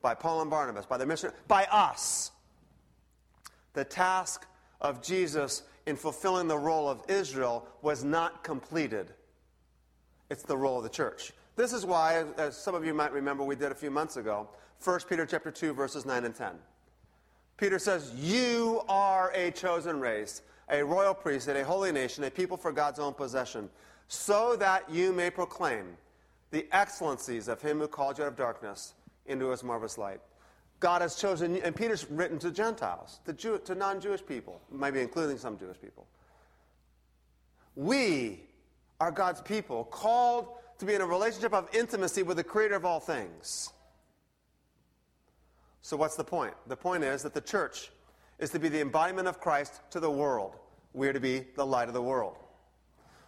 by 0.00 0.14
Paul 0.14 0.40
and 0.42 0.50
Barnabas, 0.50 0.86
by 0.86 0.98
the 0.98 1.06
mission, 1.06 1.32
by 1.48 1.64
us. 1.64 2.30
The 3.74 3.84
task 3.84 4.46
of 4.80 5.02
Jesus 5.02 5.62
in 5.86 5.96
fulfilling 5.96 6.46
the 6.46 6.58
role 6.58 6.88
of 6.88 7.02
Israel 7.08 7.66
was 7.82 8.04
not 8.04 8.44
completed. 8.44 9.12
It's 10.30 10.42
the 10.42 10.56
role 10.56 10.78
of 10.78 10.84
the 10.84 10.88
church. 10.88 11.32
This 11.56 11.72
is 11.72 11.84
why, 11.84 12.24
as 12.38 12.56
some 12.56 12.74
of 12.74 12.84
you 12.84 12.94
might 12.94 13.12
remember, 13.12 13.44
we 13.44 13.56
did 13.56 13.72
a 13.72 13.74
few 13.74 13.90
months 13.90 14.16
ago, 14.16 14.48
1 14.82 15.00
Peter 15.08 15.26
chapter 15.26 15.50
2, 15.50 15.74
verses 15.74 16.06
9 16.06 16.24
and 16.24 16.34
10. 16.34 16.52
Peter 17.62 17.78
says, 17.78 18.12
You 18.16 18.82
are 18.88 19.30
a 19.36 19.52
chosen 19.52 20.00
race, 20.00 20.42
a 20.68 20.82
royal 20.82 21.14
priesthood, 21.14 21.54
a 21.54 21.64
holy 21.64 21.92
nation, 21.92 22.24
a 22.24 22.30
people 22.30 22.56
for 22.56 22.72
God's 22.72 22.98
own 22.98 23.14
possession, 23.14 23.70
so 24.08 24.56
that 24.56 24.90
you 24.90 25.12
may 25.12 25.30
proclaim 25.30 25.96
the 26.50 26.66
excellencies 26.72 27.46
of 27.46 27.62
him 27.62 27.78
who 27.78 27.86
called 27.86 28.18
you 28.18 28.24
out 28.24 28.28
of 28.32 28.36
darkness 28.36 28.94
into 29.26 29.48
his 29.50 29.62
marvelous 29.62 29.96
light. 29.96 30.20
God 30.80 31.02
has 31.02 31.14
chosen, 31.14 31.54
and 31.58 31.76
Peter's 31.76 32.10
written 32.10 32.36
to 32.40 32.50
Gentiles, 32.50 33.20
to, 33.26 33.32
Jew, 33.32 33.60
to 33.64 33.76
non 33.76 34.00
Jewish 34.00 34.26
people, 34.26 34.60
maybe 34.68 35.00
including 35.00 35.38
some 35.38 35.56
Jewish 35.56 35.80
people. 35.80 36.08
We 37.76 38.40
are 38.98 39.12
God's 39.12 39.40
people, 39.40 39.84
called 39.84 40.48
to 40.78 40.84
be 40.84 40.94
in 40.94 41.00
a 41.00 41.06
relationship 41.06 41.54
of 41.54 41.72
intimacy 41.72 42.24
with 42.24 42.38
the 42.38 42.44
creator 42.44 42.74
of 42.74 42.84
all 42.84 42.98
things. 42.98 43.72
So, 45.82 45.96
what's 45.96 46.16
the 46.16 46.24
point? 46.24 46.54
The 46.68 46.76
point 46.76 47.02
is 47.02 47.24
that 47.24 47.34
the 47.34 47.40
church 47.40 47.90
is 48.38 48.50
to 48.50 48.58
be 48.58 48.68
the 48.68 48.80
embodiment 48.80 49.28
of 49.28 49.40
Christ 49.40 49.80
to 49.90 50.00
the 50.00 50.10
world. 50.10 50.56
We 50.94 51.08
are 51.08 51.12
to 51.12 51.20
be 51.20 51.44
the 51.56 51.66
light 51.66 51.88
of 51.88 51.94
the 51.94 52.02
world. 52.02 52.36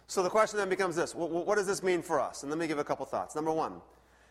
So, 0.07 0.23
the 0.23 0.29
question 0.29 0.57
then 0.57 0.69
becomes 0.69 0.95
this 0.95 1.13
what 1.13 1.55
does 1.55 1.67
this 1.67 1.83
mean 1.83 2.01
for 2.01 2.19
us? 2.19 2.43
And 2.43 2.49
let 2.49 2.57
me 2.57 2.67
give 2.67 2.79
a 2.79 2.83
couple 2.83 3.05
thoughts. 3.05 3.35
Number 3.35 3.51
one, 3.51 3.81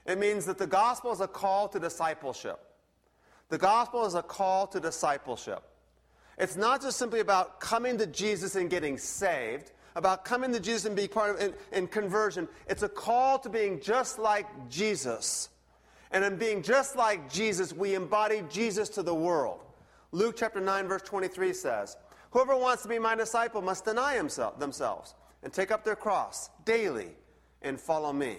it 0.06 0.18
means 0.18 0.46
that 0.46 0.58
the 0.58 0.66
gospel 0.66 1.12
is 1.12 1.20
a 1.20 1.28
call 1.28 1.68
to 1.68 1.78
discipleship. 1.78 2.58
The 3.50 3.58
gospel 3.58 4.06
is 4.06 4.14
a 4.14 4.22
call 4.22 4.66
to 4.68 4.80
discipleship. 4.80 5.62
It's 6.38 6.56
not 6.56 6.82
just 6.82 6.96
simply 6.96 7.20
about 7.20 7.60
coming 7.60 7.98
to 7.98 8.06
Jesus 8.06 8.56
and 8.56 8.70
getting 8.70 8.98
saved, 8.98 9.72
about 9.94 10.24
coming 10.24 10.52
to 10.52 10.60
Jesus 10.60 10.86
and 10.86 10.96
being 10.96 11.08
part 11.08 11.36
of 11.36 11.40
in, 11.40 11.54
in 11.72 11.86
conversion. 11.86 12.48
It's 12.68 12.82
a 12.82 12.88
call 12.88 13.38
to 13.40 13.48
being 13.48 13.80
just 13.80 14.18
like 14.18 14.46
Jesus. 14.68 15.50
And 16.14 16.24
in 16.24 16.36
being 16.36 16.62
just 16.62 16.94
like 16.94 17.30
Jesus, 17.30 17.72
we 17.72 17.94
embody 17.94 18.44
Jesus 18.48 18.88
to 18.90 19.02
the 19.02 19.14
world. 19.14 19.60
Luke 20.12 20.36
chapter 20.38 20.60
9, 20.60 20.86
verse 20.86 21.02
23 21.02 21.52
says, 21.52 21.96
Whoever 22.30 22.56
wants 22.56 22.84
to 22.84 22.88
be 22.88 23.00
my 23.00 23.16
disciple 23.16 23.60
must 23.60 23.84
deny 23.84 24.14
himself, 24.14 24.58
themselves 24.60 25.14
and 25.42 25.52
take 25.52 25.72
up 25.72 25.84
their 25.84 25.96
cross 25.96 26.50
daily 26.64 27.08
and 27.62 27.80
follow 27.80 28.12
me. 28.12 28.38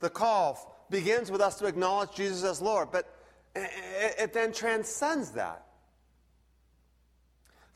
The 0.00 0.10
call 0.10 0.86
begins 0.90 1.30
with 1.30 1.40
us 1.40 1.58
to 1.60 1.66
acknowledge 1.66 2.10
Jesus 2.14 2.44
as 2.44 2.60
Lord, 2.60 2.88
but 2.90 3.08
it, 3.54 4.32
then 4.32 4.52
transcends 4.52 5.30
that. 5.30 5.64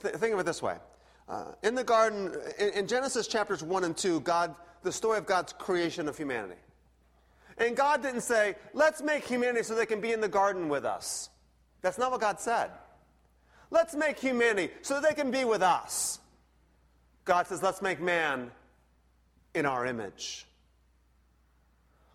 Th- 0.03 0.15
think 0.15 0.35
of 0.35 0.41
it 0.41 0.47
this 0.47 0.61
way. 0.61 0.77
Uh, 1.29 1.53
in 1.63 1.75
the 1.75 1.85
garden, 1.85 2.35
in, 2.59 2.71
in 2.71 2.87
Genesis 2.89 3.29
chapters 3.29 3.63
1 3.63 3.85
and 3.85 3.97
2, 3.97 4.21
God, 4.21 4.55
the 4.83 4.93
story 4.93 5.19
of 5.19 5.27
God's 5.27 5.53
creation 5.53 6.09
of 6.09 6.17
humanity. 6.17 6.61
And 7.59 7.77
God 7.77 8.03
didn't 8.03 8.21
say, 8.21 8.55
let's 8.73 9.03
make 9.03 9.25
humanity 9.25 9.65
so 9.65 9.75
they 9.75 9.87
can 9.87 10.01
be 10.01 10.13
in 10.13 10.21
the 10.21 10.29
garden 10.29 10.69
with 10.69 10.85
us. 10.85 11.29
That's 11.83 11.99
not 11.99 12.11
what 12.11 12.21
God 12.21 12.41
said. 12.41 12.71
Let's 13.71 13.95
make 13.95 14.19
humanity 14.19 14.73
so 14.83 15.01
they 15.01 15.15
can 15.15 15.31
be 15.31 15.45
with 15.45 15.63
us. 15.63 16.21
God 17.25 17.47
says, 17.47 17.63
let's 17.63 17.83
make 17.83 18.01
man 18.01 18.51
in 19.55 19.67
our 19.67 19.87
image. 19.87 20.47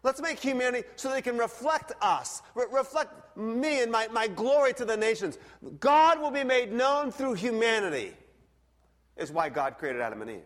Let's 0.02 0.22
make 0.22 0.40
humanity 0.40 0.88
so 0.96 1.10
they 1.10 1.22
can 1.22 1.38
reflect 1.38 1.94
us, 2.02 2.42
re- 2.56 2.66
reflect 2.72 3.38
me 3.38 3.82
and 3.82 3.92
my, 3.92 4.08
my 4.10 4.28
glory 4.28 4.74
to 4.74 4.86
the 4.86 4.98
nations. 4.98 5.38
God 5.80 6.20
will 6.20 6.32
be 6.32 6.44
made 6.44 6.74
known 6.74 7.12
through 7.12 7.36
humanity, 7.36 8.14
is 9.16 9.32
why 9.32 9.48
God 9.48 9.78
created 9.78 10.02
Adam 10.02 10.22
and 10.22 10.32
Eve. 10.32 10.42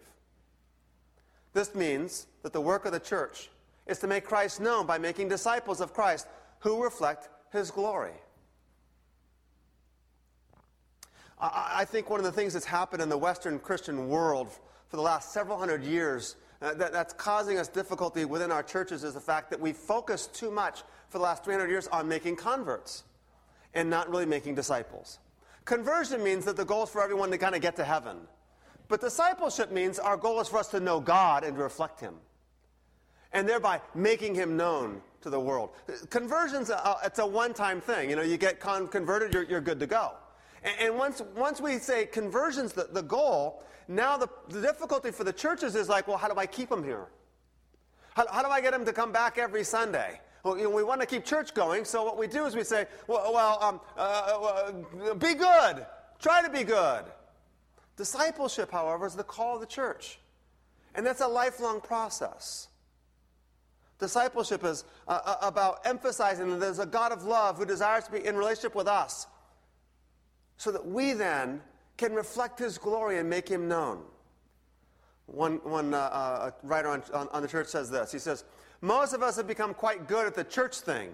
This 1.53 1.73
means 1.73 2.27
that 2.43 2.53
the 2.53 2.62
work 2.62 2.86
of 2.86 2.91
the 2.91 2.99
church 2.99 3.49
is 3.88 4.00
to 4.00 4.08
make 4.08 4.26
Christ 4.26 4.60
known 4.60 4.86
by 4.86 4.97
making 4.97 5.30
disciples 5.30 5.82
of 5.82 5.93
Christ 5.93 6.28
who 6.60 6.84
reflect 6.84 7.30
his 7.52 7.71
glory. 7.71 8.13
I, 11.39 11.86
think 11.86 12.10
one 12.10 12.19
of 12.19 12.26
the 12.26 12.32
things 12.32 12.54
that's 12.54 12.65
happened 12.65 13.02
in 13.02 13.10
the 13.10 13.17
Western 13.17 13.60
Christian 13.60 14.10
world 14.10 14.50
for 14.89 14.95
the 14.95 15.04
last 15.04 15.32
several 15.34 15.60
hundred 15.60 15.84
years 15.84 16.36
uh, 16.63 16.73
that, 16.73 16.91
that's 16.91 17.13
causing 17.13 17.60
us 17.60 17.67
difficulty 17.67 18.26
within 18.26 18.52
our 18.52 18.63
churches 18.63 19.04
is 19.04 19.13
the 19.13 19.19
fact 19.19 19.52
that 19.52 19.60
we 19.60 19.71
focus 19.71 20.26
too 20.26 20.50
much 20.50 20.82
for 21.10 21.19
the 21.19 21.23
last 21.23 21.43
300 21.43 21.69
years 21.69 21.88
on 21.89 22.08
making 22.08 22.36
converts 22.36 23.04
and 23.76 23.88
not 23.88 24.10
really 24.10 24.26
making 24.26 24.56
disciples. 24.56 25.19
Conversion 25.65 26.23
means 26.23 26.45
that 26.45 26.58
the 26.58 26.65
goal 26.65 26.84
is 26.84 26.89
for 26.89 27.04
everyone 27.04 27.30
to 27.30 27.38
kind 27.38 27.54
of 27.54 27.62
get 27.62 27.76
to 27.76 27.84
heaven. 27.84 28.17
But 28.88 29.02
discipleship 29.02 29.71
means 29.71 30.00
our 30.00 30.17
goal 30.17 30.39
is 30.39 30.47
for 30.47 30.58
us 30.58 30.69
to 30.69 30.80
know 30.80 31.00
God 31.00 31.43
and 31.43 31.56
to 31.56 31.62
reflect 31.62 32.00
Him. 32.00 32.15
And 33.33 33.47
thereby 33.47 33.81
making 33.93 34.35
Him 34.35 34.57
known 34.57 35.01
to 35.21 35.29
the 35.29 35.39
world. 35.39 35.71
Conversion's 36.09 36.69
a, 36.69 36.97
it's 37.03 37.19
a 37.19 37.25
one-time 37.25 37.81
thing. 37.81 38.09
You 38.09 38.15
know, 38.15 38.21
you 38.21 38.37
get 38.37 38.59
con- 38.59 38.87
converted, 38.87 39.33
you're, 39.33 39.43
you're 39.43 39.61
good 39.61 39.79
to 39.79 39.87
go. 39.87 40.11
And, 40.63 40.73
and, 40.79 40.97
once, 40.97 41.21
once 41.35 41.61
we 41.61 41.77
say 41.77 42.05
conversion's 42.05 42.73
the, 42.73 42.87
the 42.91 43.01
goal, 43.03 43.63
now 43.87 44.17
the, 44.17 44.27
the 44.49 44.61
difficulty 44.61 45.11
for 45.11 45.23
the 45.23 45.33
churches 45.33 45.75
is 45.75 45.89
like, 45.89 46.07
well, 46.07 46.17
how 46.17 46.27
do 46.27 46.39
I 46.39 46.45
keep 46.45 46.69
them 46.69 46.83
here? 46.83 47.07
How, 48.15 48.25
how 48.31 48.41
do 48.41 48.49
I 48.49 48.61
get 48.61 48.71
them 48.71 48.85
to 48.85 48.93
come 48.93 49.11
back 49.11 49.37
every 49.37 49.63
Sunday? 49.63 50.19
Well, 50.43 50.57
you 50.57 50.63
know, 50.63 50.69
we 50.69 50.83
want 50.83 51.01
to 51.01 51.07
keep 51.07 51.25
church 51.25 51.53
going, 51.53 51.83
so 51.83 52.03
what 52.03 52.17
we 52.17 52.27
do 52.27 52.45
is 52.45 52.55
we 52.55 52.63
say, 52.63 52.85
well, 53.07 53.33
well 53.33 53.61
um, 53.61 53.81
uh, 53.97 54.71
uh, 55.09 55.13
be 55.15 55.33
good. 55.33 55.85
Try 56.19 56.41
to 56.41 56.49
be 56.49 56.63
good. 56.63 57.03
Discipleship, 57.95 58.71
however, 58.71 59.05
is 59.05 59.15
the 59.15 59.23
call 59.23 59.55
of 59.55 59.61
the 59.61 59.67
church. 59.67 60.19
And 60.95 61.05
that's 61.05 61.21
a 61.21 61.27
lifelong 61.27 61.81
process. 61.81 62.67
Discipleship 63.99 64.63
is 64.63 64.83
uh, 65.07 65.19
uh 65.23 65.36
about 65.41 65.86
emphasizing 65.86 66.49
that 66.49 66.60
there's 66.60 66.79
a 66.79 66.86
God 66.86 67.12
of 67.12 67.23
love 67.23 67.57
who 67.57 67.65
desires 67.65 68.05
to 68.05 68.12
be 68.12 68.25
in 68.25 68.36
relationship 68.36 68.75
with 68.75 68.88
us 68.88 69.27
so 70.57 70.71
that 70.71 70.86
we 70.86 71.13
then 71.13 71.62
can 71.97 72.13
reflect 72.13 72.60
his 72.60 72.77
glory 72.77 73.17
and 73.17 73.29
make 73.29 73.47
him 73.47 73.67
known. 73.67 74.01
One, 75.25 75.60
one 75.63 75.93
uh, 75.93 75.97
uh, 75.97 76.51
writer 76.63 76.89
on, 76.89 77.03
on, 77.13 77.27
on 77.29 77.41
the 77.41 77.47
church 77.47 77.67
says 77.67 77.89
this 77.89 78.12
He 78.12 78.19
says, 78.19 78.43
Most 78.81 79.13
of 79.13 79.21
us 79.21 79.36
have 79.38 79.47
become 79.47 79.73
quite 79.73 80.07
good 80.07 80.25
at 80.25 80.36
the 80.36 80.43
church 80.43 80.77
thing, 80.77 81.12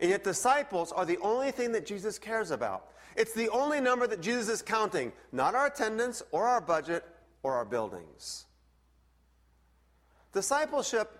and 0.00 0.10
yet 0.10 0.24
disciples 0.24 0.92
are 0.92 1.04
the 1.04 1.18
only 1.18 1.50
thing 1.50 1.72
that 1.72 1.86
Jesus 1.86 2.18
cares 2.18 2.50
about. 2.50 2.88
It's 3.16 3.34
the 3.34 3.48
only 3.48 3.80
number 3.80 4.06
that 4.06 4.20
Jesus 4.20 4.48
is 4.48 4.62
counting, 4.62 5.12
not 5.32 5.56
our 5.56 5.66
attendance 5.66 6.22
or 6.30 6.46
our 6.46 6.60
budget 6.60 7.04
or 7.42 7.54
our 7.54 7.64
buildings. 7.64 8.46
Discipleship 10.32 11.17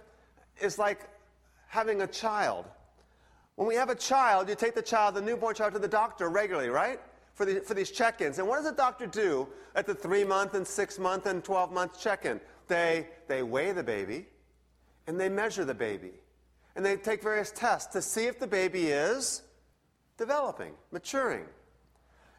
is 0.60 0.78
like 0.78 1.08
having 1.66 2.02
a 2.02 2.06
child. 2.06 2.64
When 3.56 3.66
we 3.66 3.74
have 3.74 3.90
a 3.90 3.94
child, 3.94 4.48
you 4.48 4.54
take 4.54 4.74
the 4.74 4.82
child, 4.82 5.14
the 5.14 5.20
newborn 5.20 5.54
child, 5.54 5.72
to 5.74 5.78
the 5.78 5.88
doctor 5.88 6.28
regularly, 6.28 6.68
right? 6.68 7.00
for, 7.38 7.44
the, 7.44 7.60
for 7.60 7.72
these 7.72 7.92
check 7.92 8.20
ins. 8.20 8.40
And 8.40 8.48
what 8.48 8.56
does 8.56 8.66
a 8.66 8.74
doctor 8.74 9.06
do 9.06 9.46
at 9.76 9.86
the 9.86 9.94
three 9.94 10.24
month 10.24 10.54
and 10.54 10.66
six 10.66 10.98
month 10.98 11.26
and 11.26 11.42
12 11.42 11.72
month 11.72 12.00
check 12.00 12.24
in? 12.24 12.40
They, 12.66 13.06
they 13.28 13.44
weigh 13.44 13.70
the 13.70 13.84
baby 13.84 14.26
and 15.06 15.20
they 15.20 15.28
measure 15.28 15.64
the 15.64 15.72
baby. 15.72 16.10
And 16.74 16.84
they 16.84 16.96
take 16.96 17.22
various 17.22 17.52
tests 17.52 17.92
to 17.92 18.02
see 18.02 18.26
if 18.26 18.40
the 18.40 18.46
baby 18.48 18.88
is 18.88 19.42
developing, 20.16 20.72
maturing. 20.90 21.44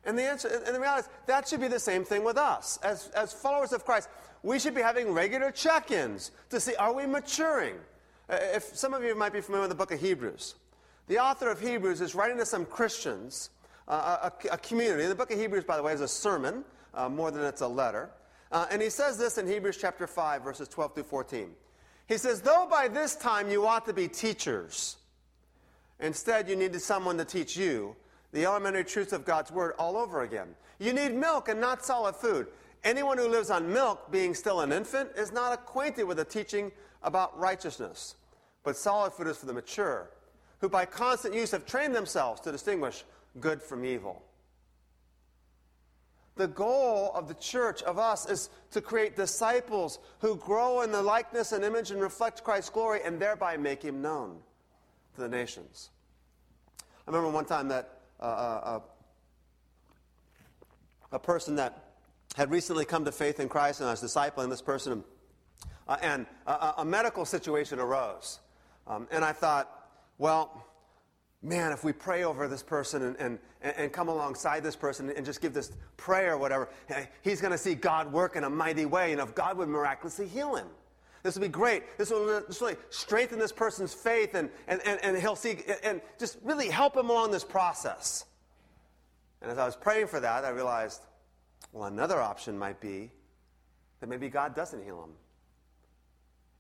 And 0.04 0.20
the 0.20 0.24
answer, 0.24 0.50
and 0.66 0.76
the 0.76 0.82
reality 0.82 1.08
is, 1.08 1.14
that 1.28 1.48
should 1.48 1.62
be 1.62 1.70
the 1.70 1.80
same 1.80 2.04
thing 2.04 2.26
with 2.26 2.38
us. 2.38 2.78
As, 2.84 3.08
as 3.16 3.32
followers 3.32 3.72
of 3.72 3.86
Christ, 3.86 4.10
we 4.44 4.60
should 4.60 4.76
be 4.76 4.82
having 4.82 5.14
regular 5.14 5.50
check 5.50 5.92
ins 5.92 6.32
to 6.50 6.60
see 6.60 6.76
are 6.76 6.94
we 6.94 7.06
maturing? 7.06 7.76
Uh, 8.30 8.38
if 8.54 8.76
some 8.76 8.94
of 8.94 9.04
you 9.04 9.16
might 9.16 9.34
be 9.34 9.42
familiar 9.42 9.64
with 9.64 9.70
the 9.70 9.76
book 9.76 9.92
of 9.92 10.00
Hebrews, 10.00 10.56
the 11.08 11.18
author 11.18 11.50
of 11.50 11.60
Hebrews 11.60 12.02
is 12.02 12.14
writing 12.14 12.38
to 12.38 12.46
some 12.46 12.66
Christians 12.66 13.50
a, 13.88 14.32
a, 14.52 14.58
community. 14.58 15.08
The 15.08 15.16
book 15.16 15.32
of 15.32 15.40
Hebrews, 15.40 15.64
by 15.64 15.76
the 15.76 15.84
way, 15.84 15.94
is 15.94 16.02
a 16.02 16.08
sermon 16.08 16.64
uh, 16.94 17.10
more 17.10 17.32
than 17.32 17.44
it's 17.44 17.62
a 17.62 17.68
letter. 17.68 18.12
Uh, 18.52 18.68
and 18.72 18.82
he 18.82 18.90
says 18.90 19.18
this 19.18 19.38
in 19.38 19.48
Hebrews 19.48 19.78
chapter 19.78 20.06
5, 20.06 20.44
verses 20.44 20.68
12 20.68 20.96
through 20.96 21.04
14. 21.04 21.50
He 22.08 22.18
says, 22.18 22.42
Though 22.42 22.68
by 22.70 22.88
this 22.88 23.16
time 23.16 23.50
you 23.50 23.66
ought 23.66 23.86
to 23.86 23.94
be 23.94 24.08
teachers, 24.08 24.98
instead 26.00 26.48
you 26.48 26.56
needed 26.56 26.82
someone 26.82 27.18
to 27.18 27.26
teach 27.26 27.58
you 27.58 27.96
the 28.32 28.46
elementary 28.46 28.84
truths 28.84 29.14
of 29.14 29.26
God's 29.26 29.52
word 29.52 29.74
all 29.80 29.98
over 29.98 30.22
again. 30.22 30.50
You 30.78 30.94
need 30.94 31.14
milk 31.14 31.50
and 31.50 31.60
not 31.60 31.84
solid 31.84 32.16
food. 32.16 32.48
Anyone 32.84 33.18
who 33.18 33.28
lives 33.28 33.50
on 33.50 33.72
milk, 33.74 34.12
being 34.12 34.34
still 34.34 34.62
an 34.62 34.72
infant, 34.72 35.10
is 35.18 35.32
not 35.32 35.52
acquainted 35.52 36.04
with 36.04 36.18
the 36.18 36.26
teaching 36.26 36.72
about 37.04 37.38
righteousness. 37.38 38.16
But 38.64 38.76
solid 38.78 39.14
food 39.14 39.28
is 39.28 39.38
for 39.38 39.46
the 39.46 39.54
mature, 39.54 40.10
who 40.60 40.70
by 40.70 40.86
constant 40.86 41.34
use 41.34 41.52
have 41.52 41.66
trained 41.66 41.96
themselves 41.96 42.42
to 42.42 42.52
distinguish 42.52 43.04
good 43.40 43.62
from 43.62 43.86
evil. 43.86 44.24
The 46.36 46.48
goal 46.48 47.12
of 47.16 47.28
the 47.28 47.34
church, 47.34 47.84
of 47.84 48.00
us, 48.00 48.30
is 48.30 48.50
to 48.72 48.80
create 48.80 49.16
disciples 49.16 50.00
who 50.20 50.38
grow 50.38 50.82
in 50.82 50.92
the 50.92 51.02
likeness 51.02 51.52
and 51.52 51.66
image 51.66 51.92
and 51.92 52.02
reflect 52.02 52.44
Christ's 52.44 52.70
glory 52.70 53.02
and 53.04 53.20
thereby 53.20 53.58
make 53.58 53.84
him 53.84 54.02
known 54.02 54.38
to 55.16 55.22
the 55.22 55.28
nations. 55.28 55.90
I 56.80 57.12
remember 57.12 57.30
one 57.30 57.46
time 57.46 57.68
that 57.70 58.00
uh, 58.22 58.24
uh, 58.24 58.80
a 61.12 61.20
person 61.20 61.56
that 61.56 61.90
had 62.36 62.52
recently 62.52 62.86
come 62.86 63.04
to 63.06 63.12
faith 63.12 63.40
in 63.40 63.50
Christ, 63.50 63.82
and 63.82 63.90
I 63.90 63.92
was 63.92 64.02
discipling 64.02 64.50
this 64.50 64.62
person, 64.62 65.04
uh, 65.88 65.98
and 66.02 66.26
a, 66.46 66.86
medical 66.86 67.26
situation 67.26 67.80
arose. 67.80 68.40
Um, 68.90 69.08
and 69.12 69.24
I 69.24 69.32
thought, 69.32 69.70
well, 70.18 70.66
man, 71.42 71.72
if 71.72 71.84
we 71.84 71.94
pray 71.94 72.24
over 72.24 72.48
this 72.48 72.64
person 72.64 73.04
and, 73.04 73.16
and, 73.18 73.40
and 73.62 73.94
come 73.94 74.10
alongside 74.10 74.64
this 74.64 74.76
person 74.76 75.10
and 75.10 75.26
just 75.26 75.42
give 75.42 75.54
this 75.54 75.72
prayer 75.96 76.34
or 76.34 76.38
whatever, 76.38 76.70
he's 77.22 77.40
going 77.40 77.52
to 77.52 77.58
see 77.58 77.76
God 77.76 78.12
work 78.12 78.36
in 78.36 78.44
a 78.44 78.50
mighty 78.50 78.86
way. 78.86 79.12
And 79.12 79.22
if 79.22 79.36
God 79.36 79.58
would 79.58 79.70
miraculously 79.70 80.28
heal 80.28 80.56
him, 80.56 80.68
this 81.24 81.36
will 81.36 81.42
be 81.42 81.50
great. 81.50 81.98
This 81.98 82.12
will 82.12 82.26
really 82.26 82.76
strengthen 82.90 83.40
this 83.40 83.52
person's 83.52 83.94
faith 83.94 84.36
and, 84.36 84.50
and, 84.68 84.82
and, 84.86 85.00
and 85.04 85.18
he'll 85.18 85.36
see 85.36 85.64
and 85.84 86.02
just 86.18 86.38
really 86.44 86.70
help 86.70 86.96
him 86.98 87.10
along 87.10 87.32
this 87.32 87.44
process. 87.44 88.26
And 89.42 89.52
as 89.52 89.58
I 89.58 89.66
was 89.66 89.76
praying 89.76 90.08
for 90.08 90.20
that, 90.20 90.44
I 90.46 90.50
realized, 90.50 91.02
well, 91.72 91.86
another 91.86 92.20
option 92.20 92.58
might 92.58 92.80
be 92.82 93.12
that 94.00 94.08
maybe 94.08 94.30
God 94.30 94.56
doesn't 94.56 94.84
heal 94.84 95.04
him. 95.04 95.12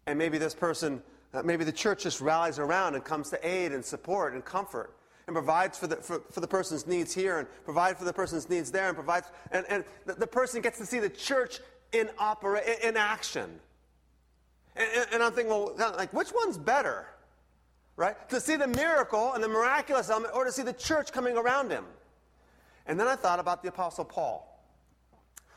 And 0.05 0.17
maybe 0.17 0.37
this 0.37 0.53
person, 0.53 1.01
maybe 1.43 1.63
the 1.63 1.71
church 1.71 2.03
just 2.03 2.21
rallies 2.21 2.59
around 2.59 2.95
and 2.95 3.03
comes 3.03 3.29
to 3.29 3.47
aid 3.47 3.71
and 3.71 3.83
support 3.83 4.33
and 4.33 4.43
comfort 4.43 4.95
and 5.27 5.35
provides 5.35 5.77
for 5.77 5.85
the, 5.85 5.95
for, 5.97 6.21
for 6.31 6.39
the 6.39 6.47
person's 6.47 6.87
needs 6.87 7.13
here 7.13 7.37
and 7.37 7.47
provides 7.63 7.99
for 7.99 8.05
the 8.05 8.13
person's 8.13 8.49
needs 8.49 8.71
there 8.71 8.87
and 8.87 8.95
provides, 8.95 9.27
and, 9.51 9.63
and 9.69 9.83
the, 10.07 10.13
the 10.13 10.27
person 10.27 10.59
gets 10.59 10.79
to 10.79 10.85
see 10.87 10.97
the 10.97 11.09
church 11.09 11.59
in, 11.91 12.09
opera, 12.17 12.61
in 12.83 12.97
action. 12.97 13.59
And, 14.75 14.89
and, 14.95 15.07
and 15.13 15.23
I'm 15.23 15.31
thinking, 15.31 15.51
well, 15.51 15.75
like, 15.97 16.11
which 16.13 16.29
one's 16.33 16.57
better? 16.57 17.05
Right? 17.95 18.29
To 18.29 18.39
see 18.39 18.55
the 18.55 18.67
miracle 18.67 19.33
and 19.33 19.43
the 19.43 19.49
miraculous 19.49 20.09
element 20.09 20.33
or 20.33 20.45
to 20.45 20.51
see 20.51 20.63
the 20.63 20.73
church 20.73 21.11
coming 21.11 21.37
around 21.37 21.69
him. 21.69 21.85
And 22.87 22.99
then 22.99 23.07
I 23.07 23.15
thought 23.15 23.39
about 23.39 23.61
the 23.61 23.69
Apostle 23.69 24.05
Paul. 24.05 24.48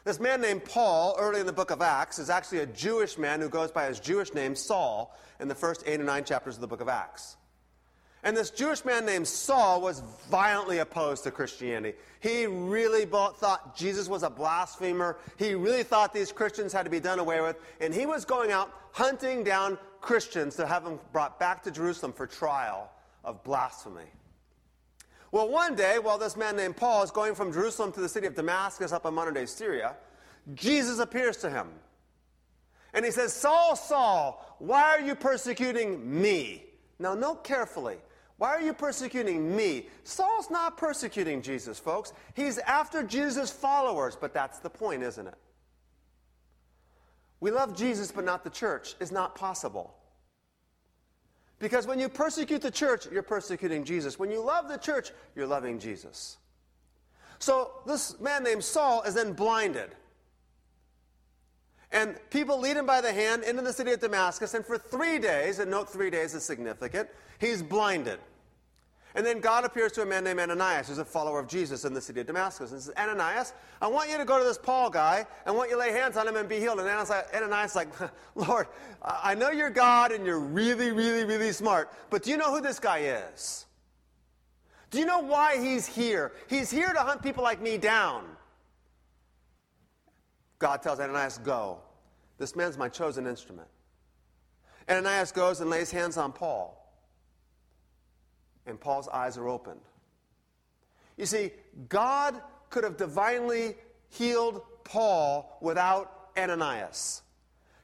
This 0.04 0.18
man 0.18 0.40
named 0.40 0.64
Paul, 0.64 1.14
early 1.18 1.40
in 1.40 1.46
the 1.46 1.52
book 1.52 1.70
of 1.70 1.80
Acts, 1.80 2.18
is 2.18 2.28
actually 2.28 2.58
a 2.58 2.66
Jewish 2.66 3.18
man 3.18 3.40
who 3.40 3.48
goes 3.48 3.70
by 3.70 3.86
his 3.86 4.00
Jewish 4.00 4.34
name, 4.34 4.56
Saul, 4.56 5.16
in 5.38 5.46
the 5.48 5.54
first 5.54 5.84
eight 5.86 6.00
or 6.00 6.04
nine 6.04 6.24
chapters 6.24 6.56
of 6.56 6.60
the 6.60 6.66
book 6.66 6.80
of 6.80 6.88
Acts. 6.88 7.36
And 8.24 8.36
this 8.36 8.50
Jewish 8.50 8.84
man 8.84 9.04
named 9.04 9.26
Saul 9.26 9.80
was 9.80 10.00
violently 10.30 10.78
opposed 10.78 11.24
to 11.24 11.30
Christianity. 11.30 11.96
He 12.20 12.46
really 12.46 13.04
thought 13.04 13.76
Jesus 13.76 14.08
was 14.08 14.22
a 14.22 14.30
blasphemer. 14.30 15.18
He 15.38 15.54
really 15.54 15.82
thought 15.82 16.14
these 16.14 16.30
Christians 16.30 16.72
had 16.72 16.84
to 16.84 16.90
be 16.90 17.00
done 17.00 17.18
away 17.18 17.40
with. 17.40 17.56
And 17.80 17.92
he 17.92 18.06
was 18.06 18.24
going 18.24 18.52
out 18.52 18.72
hunting 18.92 19.42
down 19.42 19.76
Christians 20.00 20.54
to 20.56 20.66
have 20.66 20.84
them 20.84 21.00
brought 21.12 21.40
back 21.40 21.64
to 21.64 21.72
Jerusalem 21.72 22.12
for 22.12 22.28
trial 22.28 22.90
of 23.24 23.42
blasphemy. 23.42 24.06
Well, 25.32 25.48
one 25.48 25.74
day, 25.74 25.98
while 25.98 26.18
this 26.18 26.36
man 26.36 26.56
named 26.56 26.76
Paul 26.76 27.02
is 27.02 27.10
going 27.10 27.34
from 27.34 27.52
Jerusalem 27.52 27.90
to 27.92 28.00
the 28.00 28.08
city 28.08 28.26
of 28.26 28.34
Damascus 28.34 28.92
up 28.92 29.06
in 29.06 29.14
modern 29.14 29.32
day 29.32 29.46
Syria, 29.46 29.96
Jesus 30.54 30.98
appears 30.98 31.38
to 31.38 31.50
him. 31.50 31.68
And 32.92 33.02
he 33.02 33.10
says, 33.10 33.32
Saul, 33.32 33.74
Saul, 33.74 34.56
why 34.58 34.82
are 34.82 35.00
you 35.00 35.14
persecuting 35.14 36.20
me? 36.20 36.64
Now, 36.98 37.14
note 37.14 37.44
carefully. 37.44 37.96
Why 38.36 38.50
are 38.50 38.60
you 38.60 38.74
persecuting 38.74 39.56
me? 39.56 39.86
Saul's 40.04 40.50
not 40.50 40.76
persecuting 40.76 41.40
Jesus, 41.40 41.78
folks. 41.78 42.12
He's 42.34 42.58
after 42.58 43.02
Jesus' 43.02 43.50
followers, 43.50 44.16
but 44.20 44.34
that's 44.34 44.58
the 44.58 44.68
point, 44.68 45.02
isn't 45.02 45.26
it? 45.26 45.34
We 47.40 47.50
love 47.50 47.74
Jesus, 47.74 48.12
but 48.12 48.24
not 48.24 48.44
the 48.44 48.50
church 48.50 48.96
is 49.00 49.10
not 49.10 49.34
possible. 49.34 49.94
Because 51.62 51.87
when 51.87 52.01
you 52.01 52.09
persecute 52.09 52.61
the 52.61 52.72
church, 52.72 53.07
you're 53.12 53.22
persecuting 53.22 53.85
Jesus. 53.85 54.18
When 54.18 54.33
you 54.33 54.42
love 54.42 54.68
the 54.68 54.79
church, 54.79 55.12
you're 55.37 55.46
loving 55.46 55.79
Jesus. 55.79 56.38
So 57.38 57.70
this 57.87 58.18
man 58.18 58.42
named 58.42 58.64
Saul 58.64 59.03
is 59.03 59.14
then 59.14 59.33
blinded. 59.33 59.94
And 61.92 62.18
people 62.31 62.59
lead 62.59 62.77
him 62.77 62.85
by 62.85 63.01
the 63.01 63.12
hand 63.12 63.44
into 63.44 63.62
the 63.62 63.72
city 63.72 63.92
of 63.92 64.01
Damascus, 64.01 64.55
and 64.55 64.66
for 64.66 64.77
three 64.77 65.20
days, 65.20 65.61
and 65.61 65.70
note 65.70 65.88
three 65.88 66.11
days 66.11 66.35
is 66.35 66.42
significant, 66.42 67.09
he's 67.38 67.62
blinded. 67.62 68.18
And 69.14 69.27
then 69.27 69.40
God 69.40 69.64
appears 69.64 69.92
to 69.92 70.03
a 70.03 70.07
man 70.07 70.25
named 70.25 70.40
Ananias, 70.40 70.88
who's 70.88 70.98
a 70.98 71.05
follower 71.05 71.38
of 71.38 71.46
Jesus 71.46 71.85
in 71.85 71.92
the 71.92 72.01
city 72.01 72.20
of 72.20 72.27
Damascus, 72.27 72.72
and 72.72 72.81
says, 72.81 72.94
Ananias, 72.96 73.53
I 73.81 73.87
want 73.87 74.11
you 74.11 74.16
to 74.16 74.25
go 74.25 74.38
to 74.38 74.44
this 74.44 74.57
Paul 74.57 74.88
guy, 74.88 75.27
and 75.44 75.55
want 75.55 75.68
you 75.68 75.77
to 75.77 75.81
lay 75.81 75.92
hands 75.92 76.16
on 76.16 76.27
him 76.27 76.37
and 76.37 76.48
be 76.48 76.59
healed. 76.59 76.79
And 76.81 76.88
Ananias 76.88 77.70
is 77.70 77.77
like, 77.77 77.88
Lord, 78.35 78.68
I 79.03 79.35
know 79.35 79.51
you're 79.51 79.70
God 79.70 80.12
and 80.12 80.25
you're 80.25 80.40
really, 80.40 80.92
really, 80.92 81.25
really 81.25 81.53
smart, 81.53 81.92
but 82.09 82.22
do 82.22 82.31
you 82.31 82.38
know 82.38 82.55
who 82.55 82.62
this 82.62 82.79
guy 82.79 82.98
is? 83.29 83.66
Do 84.90 84.98
you 84.98 85.07
know 85.07 85.20
why 85.20 85.59
he's 85.59 85.87
here? 85.87 86.33
He's 86.48 86.70
here 86.70 86.92
to 86.92 87.01
hunt 87.01 87.22
people 87.22 87.42
like 87.42 87.61
me 87.61 87.79
down. 87.79 88.25
God 90.59 90.83
tells 90.83 91.01
Ananias, 91.01 91.38
Go. 91.38 91.79
This 92.38 92.57
man's 92.57 92.79
my 92.79 92.88
chosen 92.88 93.27
instrument. 93.27 93.68
Ananias 94.88 95.33
goes 95.33 95.61
and 95.61 95.70
lays 95.70 95.90
hands 95.90 96.16
on 96.16 96.33
Paul 96.33 96.81
and 98.66 98.81
Paul's 98.81 99.09
eyes 99.09 99.37
are 99.37 99.48
opened. 99.48 99.81
You 101.16 101.27
see, 101.27 101.53
God 101.88 102.40
could 102.70 102.85
have 102.85 102.96
divinely 102.96 103.77
healed 104.09 104.62
Paul 104.85 105.59
without 105.61 106.31
Ananias. 106.37 107.22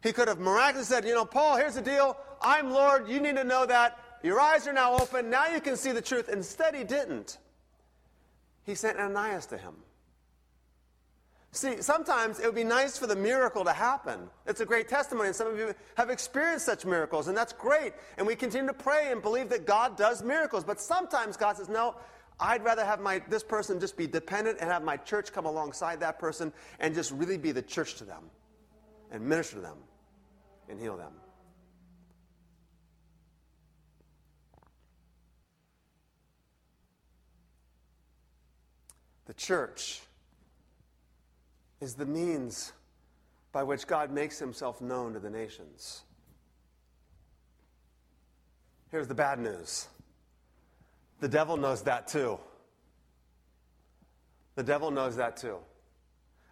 He 0.03 0.13
could 0.13 0.29
have 0.29 0.39
miraculously 0.39 0.95
said, 0.95 1.05
You 1.05 1.15
know, 1.15 1.25
Paul, 1.25 1.57
here's 1.57 1.75
the 1.75 1.83
deal. 1.83 2.17
I'm 2.41 2.71
Lord. 2.71 3.09
You 3.09 3.21
need 3.21 3.37
to 3.37 3.45
know 3.45 3.67
that. 3.67 3.99
Your 4.23 4.41
eyes 4.41 4.67
are 4.67 4.73
now 4.73 4.97
open. 4.97 5.31
Now 5.31 5.49
you 5.49 5.61
can 5.61 5.77
see 5.77 5.93
the 5.93 6.03
truth. 6.03 6.29
Instead, 6.29 6.75
he 6.75 6.85
didn't. 6.85 7.39
He 8.65 8.75
sent 8.75 8.99
Ananias 8.99 9.47
to 9.47 9.59
him. 9.59 9.75
See, 11.59 11.83
sometimes 11.83 12.39
it 12.39 12.47
would 12.47 12.55
be 12.55 12.63
nice 12.63 12.97
for 12.97 13.09
the 13.09 13.17
miracle 13.17 13.65
to 13.65 13.73
happen. 13.73 14.31
It's 14.47 14.61
a 14.61 14.65
great 14.65 14.89
testimony, 14.89 15.27
and 15.27 15.35
some 15.35 15.49
of 15.49 15.59
you 15.59 15.75
have 15.97 16.09
experienced 16.09 16.65
such 16.65 16.87
miracles, 16.87 17.27
and 17.27 17.37
that's 17.37 17.53
great. 17.53 17.95
And 18.17 18.25
we 18.25 18.37
continue 18.37 18.69
to 18.69 18.73
pray 18.73 19.11
and 19.11 19.21
believe 19.21 19.49
that 19.49 19.67
God 19.67 19.97
does 19.97 20.23
miracles. 20.23 20.63
But 20.63 20.81
sometimes 20.81 21.37
God 21.37 21.57
says, 21.57 21.69
No, 21.69 21.97
I'd 22.39 22.63
rather 22.63 22.85
have 22.85 23.01
my, 23.01 23.21
this 23.29 23.43
person 23.43 23.81
just 23.81 23.97
be 23.97 24.07
dependent 24.07 24.59
and 24.61 24.71
have 24.71 24.85
my 24.85 24.99
church 24.99 25.33
come 25.33 25.47
alongside 25.47 25.99
that 25.99 26.21
person 26.21 26.53
and 26.79 26.95
just 26.95 27.11
really 27.11 27.37
be 27.37 27.51
the 27.51 27.61
church 27.61 27.97
to 27.97 28.05
them 28.05 28.31
and 29.11 29.21
minister 29.21 29.57
to 29.57 29.63
them 29.63 29.79
and 30.69 30.79
heal 30.79 30.97
them. 30.97 31.11
The 39.27 39.35
church 39.35 40.03
is 41.81 41.95
the 41.95 42.07
means 42.07 42.73
by 43.53 43.63
which 43.63 43.87
God 43.87 44.11
makes 44.11 44.39
himself 44.39 44.81
known 44.81 45.13
to 45.15 45.21
the 45.21 45.31
nations. 45.31 46.03
Here's 48.91 49.09
the 49.09 49.15
bad 49.15 49.39
news 49.39 49.89
the 51.21 51.29
devil 51.29 51.57
knows 51.57 51.83
that 51.83 52.09
too. 52.09 52.39
The 54.55 54.63
devil 54.63 54.91
knows 54.91 55.17
that 55.17 55.37
too. 55.37 55.59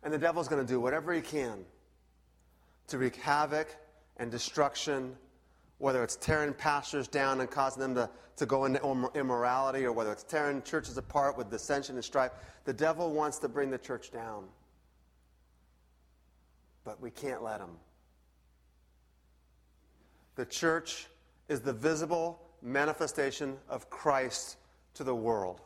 And 0.02 0.12
the 0.12 0.18
devil's 0.18 0.48
going 0.48 0.64
to 0.64 0.72
do 0.72 0.80
whatever 0.80 1.12
he 1.12 1.20
can 1.20 1.64
to 2.88 2.98
wreak 2.98 3.16
havoc 3.16 3.68
and 4.18 4.30
destruction, 4.30 5.16
whether 5.78 6.04
it's 6.04 6.16
tearing 6.16 6.52
pastors 6.52 7.08
down 7.08 7.40
and 7.40 7.50
causing 7.50 7.80
them 7.80 7.94
to, 7.96 8.08
to 8.36 8.46
go 8.46 8.64
into 8.64 9.10
immorality, 9.14 9.84
or 9.84 9.92
whether 9.92 10.12
it's 10.12 10.22
tearing 10.22 10.62
churches 10.62 10.96
apart 10.96 11.36
with 11.36 11.50
dissension 11.50 11.96
and 11.96 12.04
strife. 12.04 12.30
The 12.64 12.72
devil 12.72 13.12
wants 13.12 13.38
to 13.40 13.48
bring 13.48 13.70
the 13.70 13.78
church 13.78 14.12
down 14.12 14.44
but 16.86 17.02
we 17.02 17.10
can't 17.10 17.42
let 17.42 17.58
them. 17.58 17.72
The 20.36 20.46
church 20.46 21.08
is 21.48 21.60
the 21.60 21.72
visible 21.72 22.40
manifestation 22.62 23.56
of 23.68 23.90
Christ 23.90 24.56
to 24.94 25.02
the 25.02 25.14
world. 25.14 25.60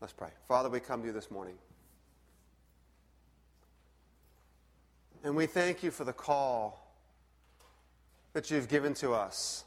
Let's 0.00 0.14
pray. 0.14 0.30
Father, 0.48 0.70
we 0.70 0.80
come 0.80 1.02
to 1.02 1.06
you 1.06 1.12
this 1.12 1.30
morning. 1.30 1.54
And 5.22 5.36
we 5.36 5.46
thank 5.46 5.82
you 5.82 5.90
for 5.90 6.04
the 6.04 6.12
call 6.12 6.96
that 8.32 8.50
you've 8.50 8.68
given 8.68 8.94
to 8.94 9.12
us. 9.12 9.64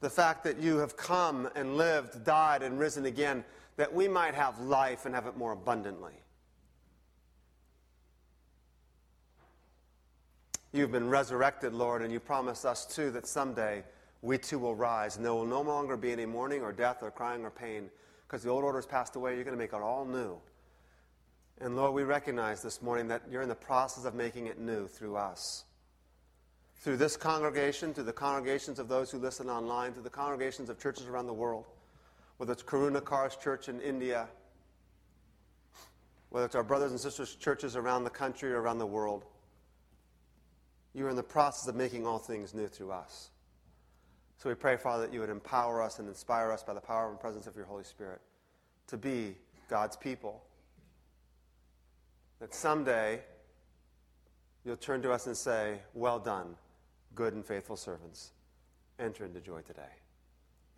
The 0.00 0.10
fact 0.10 0.44
that 0.44 0.60
you 0.60 0.78
have 0.78 0.96
come 0.96 1.48
and 1.56 1.76
lived, 1.76 2.24
died, 2.24 2.62
and 2.62 2.78
risen 2.78 3.06
again 3.06 3.44
that 3.78 3.94
we 3.94 4.08
might 4.08 4.34
have 4.34 4.58
life 4.58 5.06
and 5.06 5.14
have 5.14 5.26
it 5.26 5.36
more 5.36 5.52
abundantly. 5.52 6.12
You've 10.72 10.90
been 10.90 11.08
resurrected, 11.08 11.72
Lord, 11.72 12.02
and 12.02 12.12
you 12.12 12.18
promise 12.18 12.64
us 12.64 12.84
too 12.84 13.12
that 13.12 13.26
someday 13.26 13.84
we 14.20 14.36
too 14.36 14.58
will 14.58 14.74
rise, 14.74 15.16
and 15.16 15.24
there 15.24 15.32
will 15.32 15.46
no 15.46 15.62
longer 15.62 15.96
be 15.96 16.10
any 16.10 16.26
mourning 16.26 16.60
or 16.60 16.72
death 16.72 16.98
or 17.02 17.12
crying 17.12 17.44
or 17.44 17.50
pain, 17.50 17.88
because 18.26 18.42
the 18.42 18.50
old 18.50 18.64
order 18.64 18.78
has 18.78 18.84
passed 18.84 19.14
away. 19.14 19.36
You're 19.36 19.44
going 19.44 19.56
to 19.56 19.62
make 19.62 19.72
it 19.72 19.80
all 19.80 20.04
new. 20.04 20.36
And 21.60 21.76
Lord, 21.76 21.94
we 21.94 22.02
recognize 22.02 22.60
this 22.60 22.82
morning 22.82 23.06
that 23.08 23.22
you're 23.30 23.42
in 23.42 23.48
the 23.48 23.54
process 23.54 24.04
of 24.04 24.14
making 24.14 24.46
it 24.46 24.58
new 24.58 24.88
through 24.88 25.16
us. 25.16 25.64
Through 26.80 26.96
this 26.96 27.16
congregation, 27.16 27.94
through 27.94 28.04
the 28.04 28.12
congregations 28.12 28.80
of 28.80 28.88
those 28.88 29.10
who 29.12 29.18
listen 29.18 29.48
online, 29.48 29.92
through 29.92 30.02
the 30.02 30.10
congregations 30.10 30.68
of 30.68 30.80
churches 30.80 31.06
around 31.06 31.28
the 31.28 31.32
world 31.32 31.64
whether 32.38 32.52
it's 32.52 32.62
Karuna 32.62 33.04
Kar's 33.04 33.36
church 33.36 33.68
in 33.68 33.80
India, 33.80 34.28
whether 36.30 36.46
it's 36.46 36.54
our 36.54 36.62
brothers 36.62 36.90
and 36.90 37.00
sisters' 37.00 37.34
churches 37.34 37.76
around 37.76 38.04
the 38.04 38.10
country 38.10 38.52
or 38.52 38.60
around 38.60 38.78
the 38.78 38.86
world. 38.86 39.24
You 40.94 41.06
are 41.06 41.10
in 41.10 41.16
the 41.16 41.22
process 41.22 41.68
of 41.68 41.76
making 41.76 42.06
all 42.06 42.18
things 42.18 42.54
new 42.54 42.66
through 42.66 42.92
us. 42.92 43.30
So 44.38 44.48
we 44.48 44.54
pray, 44.54 44.76
Father, 44.76 45.06
that 45.06 45.12
you 45.12 45.20
would 45.20 45.30
empower 45.30 45.82
us 45.82 45.98
and 45.98 46.08
inspire 46.08 46.52
us 46.52 46.62
by 46.62 46.74
the 46.74 46.80
power 46.80 47.10
and 47.10 47.18
presence 47.18 47.46
of 47.46 47.56
your 47.56 47.66
Holy 47.66 47.84
Spirit 47.84 48.20
to 48.86 48.96
be 48.96 49.34
God's 49.68 49.96
people. 49.96 50.42
That 52.40 52.54
someday 52.54 53.20
you'll 54.64 54.76
turn 54.76 55.02
to 55.02 55.12
us 55.12 55.26
and 55.26 55.36
say, 55.36 55.80
Well 55.92 56.20
done, 56.20 56.54
good 57.16 57.34
and 57.34 57.44
faithful 57.44 57.76
servants. 57.76 58.30
Enter 59.00 59.24
into 59.24 59.40
joy 59.40 59.60
today. 59.62 59.82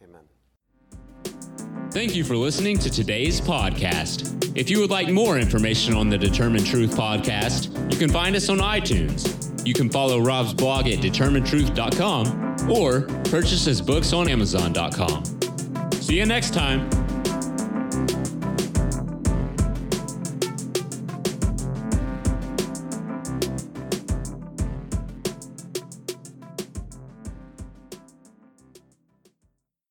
Amen. 0.02 0.39
Thank 1.92 2.14
you 2.14 2.24
for 2.24 2.36
listening 2.36 2.78
to 2.78 2.90
today's 2.90 3.40
podcast. 3.40 4.56
If 4.56 4.70
you 4.70 4.80
would 4.80 4.90
like 4.90 5.08
more 5.08 5.38
information 5.38 5.94
on 5.94 6.08
the 6.08 6.18
Determine 6.18 6.64
Truth 6.64 6.96
podcast, 6.96 7.92
you 7.92 7.98
can 7.98 8.10
find 8.10 8.36
us 8.36 8.48
on 8.48 8.58
iTunes. 8.58 9.66
You 9.66 9.74
can 9.74 9.90
follow 9.90 10.20
Rob's 10.20 10.54
blog 10.54 10.86
at 10.86 10.98
determinetruth.com 10.98 12.70
or 12.70 13.02
purchase 13.24 13.64
his 13.64 13.80
books 13.80 14.12
on 14.12 14.28
amazon.com. 14.28 15.24
See 15.94 16.16
you 16.16 16.26
next 16.26 16.54
time. 16.54 16.88